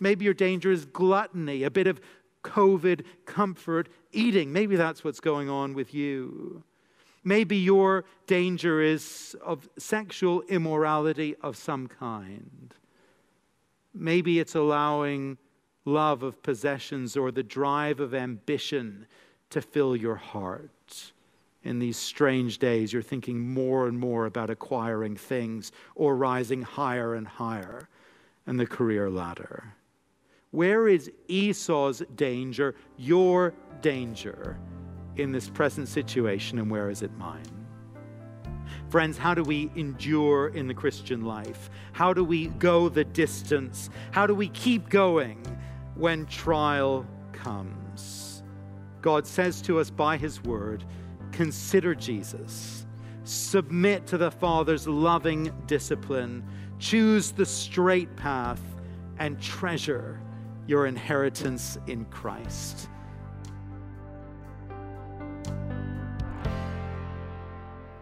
Maybe 0.00 0.24
your 0.24 0.34
danger 0.34 0.70
is 0.70 0.84
gluttony, 0.84 1.62
a 1.62 1.70
bit 1.70 1.86
of 1.86 2.00
COVID 2.44 3.04
comfort 3.24 3.88
eating. 4.12 4.52
Maybe 4.52 4.76
that's 4.76 5.02
what's 5.02 5.20
going 5.20 5.48
on 5.48 5.74
with 5.74 5.94
you. 5.94 6.62
Maybe 7.24 7.56
your 7.56 8.04
danger 8.26 8.80
is 8.80 9.34
of 9.44 9.68
sexual 9.78 10.42
immorality 10.42 11.34
of 11.42 11.56
some 11.56 11.88
kind. 11.88 12.72
Maybe 13.92 14.38
it's 14.38 14.54
allowing 14.54 15.38
love 15.84 16.22
of 16.22 16.42
possessions 16.42 17.16
or 17.16 17.32
the 17.32 17.42
drive 17.42 17.98
of 17.98 18.14
ambition 18.14 19.06
to 19.50 19.60
fill 19.60 19.96
your 19.96 20.16
heart. 20.16 21.12
In 21.64 21.80
these 21.80 21.96
strange 21.96 22.58
days, 22.58 22.92
you're 22.92 23.02
thinking 23.02 23.40
more 23.40 23.88
and 23.88 23.98
more 23.98 24.26
about 24.26 24.50
acquiring 24.50 25.16
things 25.16 25.72
or 25.96 26.14
rising 26.14 26.62
higher 26.62 27.14
and 27.14 27.26
higher 27.26 27.88
in 28.46 28.56
the 28.56 28.66
career 28.66 29.10
ladder. 29.10 29.74
Where 30.56 30.88
is 30.88 31.10
Esau's 31.28 32.02
danger, 32.14 32.76
your 32.96 33.52
danger 33.82 34.58
in 35.16 35.30
this 35.30 35.50
present 35.50 35.86
situation, 35.86 36.58
and 36.58 36.70
where 36.70 36.88
is 36.88 37.02
it 37.02 37.14
mine? 37.18 37.66
Friends, 38.88 39.18
how 39.18 39.34
do 39.34 39.42
we 39.42 39.70
endure 39.76 40.48
in 40.48 40.66
the 40.66 40.72
Christian 40.72 41.26
life? 41.26 41.68
How 41.92 42.14
do 42.14 42.24
we 42.24 42.46
go 42.46 42.88
the 42.88 43.04
distance? 43.04 43.90
How 44.12 44.26
do 44.26 44.34
we 44.34 44.48
keep 44.48 44.88
going 44.88 45.44
when 45.94 46.24
trial 46.24 47.06
comes? 47.32 48.42
God 49.02 49.26
says 49.26 49.60
to 49.60 49.78
us 49.78 49.90
by 49.90 50.16
His 50.16 50.42
word 50.42 50.86
consider 51.32 51.94
Jesus, 51.94 52.86
submit 53.24 54.06
to 54.06 54.16
the 54.16 54.30
Father's 54.30 54.88
loving 54.88 55.52
discipline, 55.66 56.42
choose 56.78 57.30
the 57.30 57.44
straight 57.44 58.16
path, 58.16 58.62
and 59.18 59.38
treasure 59.38 60.18
your 60.66 60.86
inheritance 60.86 61.78
in 61.86 62.04
Christ. 62.06 62.88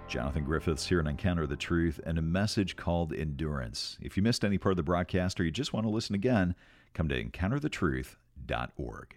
Jonathan 0.09 0.45
Griffiths 0.45 0.87
here 0.87 1.01
in 1.01 1.09
Encounter 1.09 1.47
the 1.47 1.57
Truth 1.57 1.99
and 2.07 2.19
a 2.19 2.23
message 2.23 2.77
called 2.77 3.13
Endurance. 3.13 3.99
If 4.01 4.17
you 4.17 4.23
missed 4.23 4.45
any 4.45 4.59
part 4.59 4.73
of 4.73 4.77
the 4.77 4.85
broadcast 4.85 5.41
or 5.41 5.45
you 5.45 5.51
just 5.51 5.73
want 5.73 5.87
to 5.87 5.91
listen 5.91 6.15
again, 6.15 6.55
come 6.93 7.09
to 7.09 7.25
encounterthetruth.org. 7.25 9.17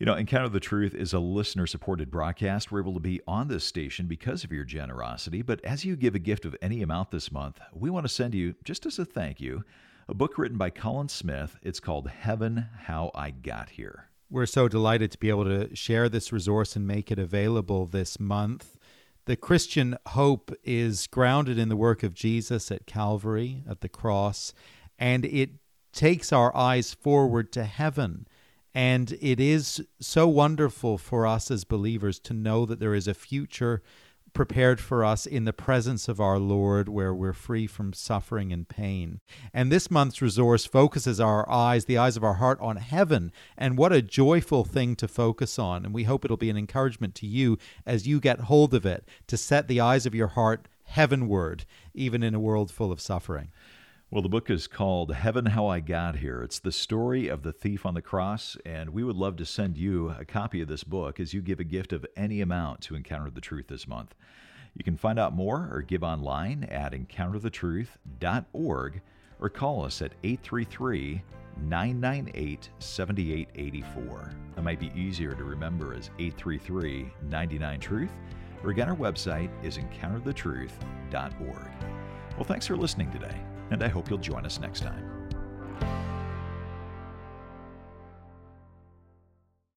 You 0.00 0.06
know, 0.06 0.16
Encounter 0.16 0.48
the 0.48 0.58
Truth 0.58 0.96
is 0.96 1.12
a 1.12 1.20
listener 1.20 1.68
supported 1.68 2.10
broadcast. 2.10 2.72
We're 2.72 2.80
able 2.80 2.94
to 2.94 3.00
be 3.00 3.20
on 3.28 3.46
this 3.46 3.62
station 3.62 4.06
because 4.06 4.42
of 4.42 4.50
your 4.50 4.64
generosity. 4.64 5.42
But 5.42 5.64
as 5.64 5.84
you 5.84 5.94
give 5.94 6.16
a 6.16 6.18
gift 6.18 6.44
of 6.44 6.56
any 6.60 6.82
amount 6.82 7.12
this 7.12 7.30
month, 7.30 7.60
we 7.72 7.88
want 7.88 8.04
to 8.04 8.12
send 8.12 8.34
you, 8.34 8.56
just 8.64 8.84
as 8.84 8.98
a 8.98 9.04
thank 9.04 9.40
you, 9.40 9.62
a 10.12 10.14
book 10.14 10.36
written 10.36 10.58
by 10.58 10.68
Colin 10.68 11.08
Smith. 11.08 11.56
It's 11.62 11.80
called 11.80 12.06
Heaven 12.06 12.66
How 12.80 13.10
I 13.14 13.30
Got 13.30 13.70
Here. 13.70 14.10
We're 14.28 14.44
so 14.44 14.68
delighted 14.68 15.10
to 15.12 15.18
be 15.18 15.30
able 15.30 15.46
to 15.46 15.74
share 15.74 16.10
this 16.10 16.30
resource 16.30 16.76
and 16.76 16.86
make 16.86 17.10
it 17.10 17.18
available 17.18 17.86
this 17.86 18.20
month. 18.20 18.76
The 19.24 19.36
Christian 19.36 19.96
hope 20.08 20.52
is 20.64 21.06
grounded 21.06 21.58
in 21.58 21.70
the 21.70 21.78
work 21.78 22.02
of 22.02 22.12
Jesus 22.12 22.70
at 22.70 22.84
Calvary, 22.84 23.64
at 23.66 23.80
the 23.80 23.88
cross, 23.88 24.52
and 24.98 25.24
it 25.24 25.52
takes 25.94 26.30
our 26.30 26.54
eyes 26.54 26.92
forward 26.92 27.50
to 27.52 27.64
heaven. 27.64 28.26
And 28.74 29.16
it 29.18 29.40
is 29.40 29.82
so 29.98 30.28
wonderful 30.28 30.98
for 30.98 31.26
us 31.26 31.50
as 31.50 31.64
believers 31.64 32.18
to 32.18 32.34
know 32.34 32.66
that 32.66 32.80
there 32.80 32.94
is 32.94 33.08
a 33.08 33.14
future 33.14 33.82
prepared 34.32 34.80
for 34.80 35.04
us 35.04 35.26
in 35.26 35.44
the 35.44 35.52
presence 35.52 36.08
of 36.08 36.20
our 36.20 36.38
Lord, 36.38 36.88
where 36.88 37.14
we're 37.14 37.32
free 37.32 37.66
from 37.66 37.92
suffering 37.92 38.52
and 38.52 38.68
pain. 38.68 39.20
And 39.52 39.70
this 39.70 39.90
month's 39.90 40.22
resource 40.22 40.64
focuses 40.64 41.20
our 41.20 41.48
eyes, 41.50 41.84
the 41.84 41.98
eyes 41.98 42.16
of 42.16 42.24
our 42.24 42.34
heart, 42.34 42.58
on 42.60 42.76
heaven. 42.76 43.32
And 43.56 43.76
what 43.76 43.92
a 43.92 44.02
joyful 44.02 44.64
thing 44.64 44.96
to 44.96 45.08
focus 45.08 45.58
on. 45.58 45.84
And 45.84 45.94
we 45.94 46.04
hope 46.04 46.24
it'll 46.24 46.36
be 46.36 46.50
an 46.50 46.56
encouragement 46.56 47.14
to 47.16 47.26
you 47.26 47.58
as 47.86 48.06
you 48.06 48.20
get 48.20 48.40
hold 48.40 48.74
of 48.74 48.86
it 48.86 49.06
to 49.26 49.36
set 49.36 49.68
the 49.68 49.80
eyes 49.80 50.06
of 50.06 50.14
your 50.14 50.28
heart 50.28 50.68
heavenward, 50.84 51.64
even 51.94 52.22
in 52.22 52.34
a 52.34 52.40
world 52.40 52.70
full 52.70 52.92
of 52.92 53.00
suffering. 53.00 53.50
Well, 54.12 54.20
the 54.20 54.28
book 54.28 54.50
is 54.50 54.66
called 54.66 55.14
Heaven 55.14 55.46
How 55.46 55.68
I 55.68 55.80
Got 55.80 56.16
Here. 56.16 56.42
It's 56.42 56.58
the 56.58 56.70
story 56.70 57.28
of 57.28 57.42
the 57.42 57.50
thief 57.50 57.86
on 57.86 57.94
the 57.94 58.02
cross, 58.02 58.58
and 58.62 58.90
we 58.90 59.02
would 59.02 59.16
love 59.16 59.36
to 59.36 59.46
send 59.46 59.78
you 59.78 60.10
a 60.10 60.26
copy 60.26 60.60
of 60.60 60.68
this 60.68 60.84
book 60.84 61.18
as 61.18 61.32
you 61.32 61.40
give 61.40 61.60
a 61.60 61.64
gift 61.64 61.94
of 61.94 62.04
any 62.14 62.42
amount 62.42 62.82
to 62.82 62.94
Encounter 62.94 63.30
the 63.30 63.40
Truth 63.40 63.68
this 63.68 63.88
month. 63.88 64.14
You 64.74 64.84
can 64.84 64.98
find 64.98 65.18
out 65.18 65.34
more 65.34 65.66
or 65.72 65.80
give 65.80 66.02
online 66.02 66.64
at 66.64 66.92
encounterthetruth.org 66.92 69.00
or 69.40 69.48
call 69.48 69.82
us 69.82 70.02
at 70.02 70.12
833 70.22 71.22
998 71.62 72.68
7884. 72.80 74.34
That 74.56 74.62
might 74.62 74.78
be 74.78 74.92
easier 74.94 75.32
to 75.32 75.42
remember 75.42 75.94
as 75.94 76.10
833 76.18 77.14
99 77.30 77.80
Truth. 77.80 78.12
Or 78.62 78.72
again, 78.72 78.90
our 78.90 78.96
website 78.96 79.48
is 79.64 79.78
encounterthetruth.org. 79.78 81.70
Well, 82.36 82.44
thanks 82.44 82.66
for 82.66 82.76
listening 82.76 83.10
today, 83.10 83.40
and 83.72 83.82
I 83.82 83.88
hope 83.88 84.10
you'll 84.10 84.18
join 84.18 84.44
us 84.44 84.60
next 84.60 84.80
time. 84.80 85.21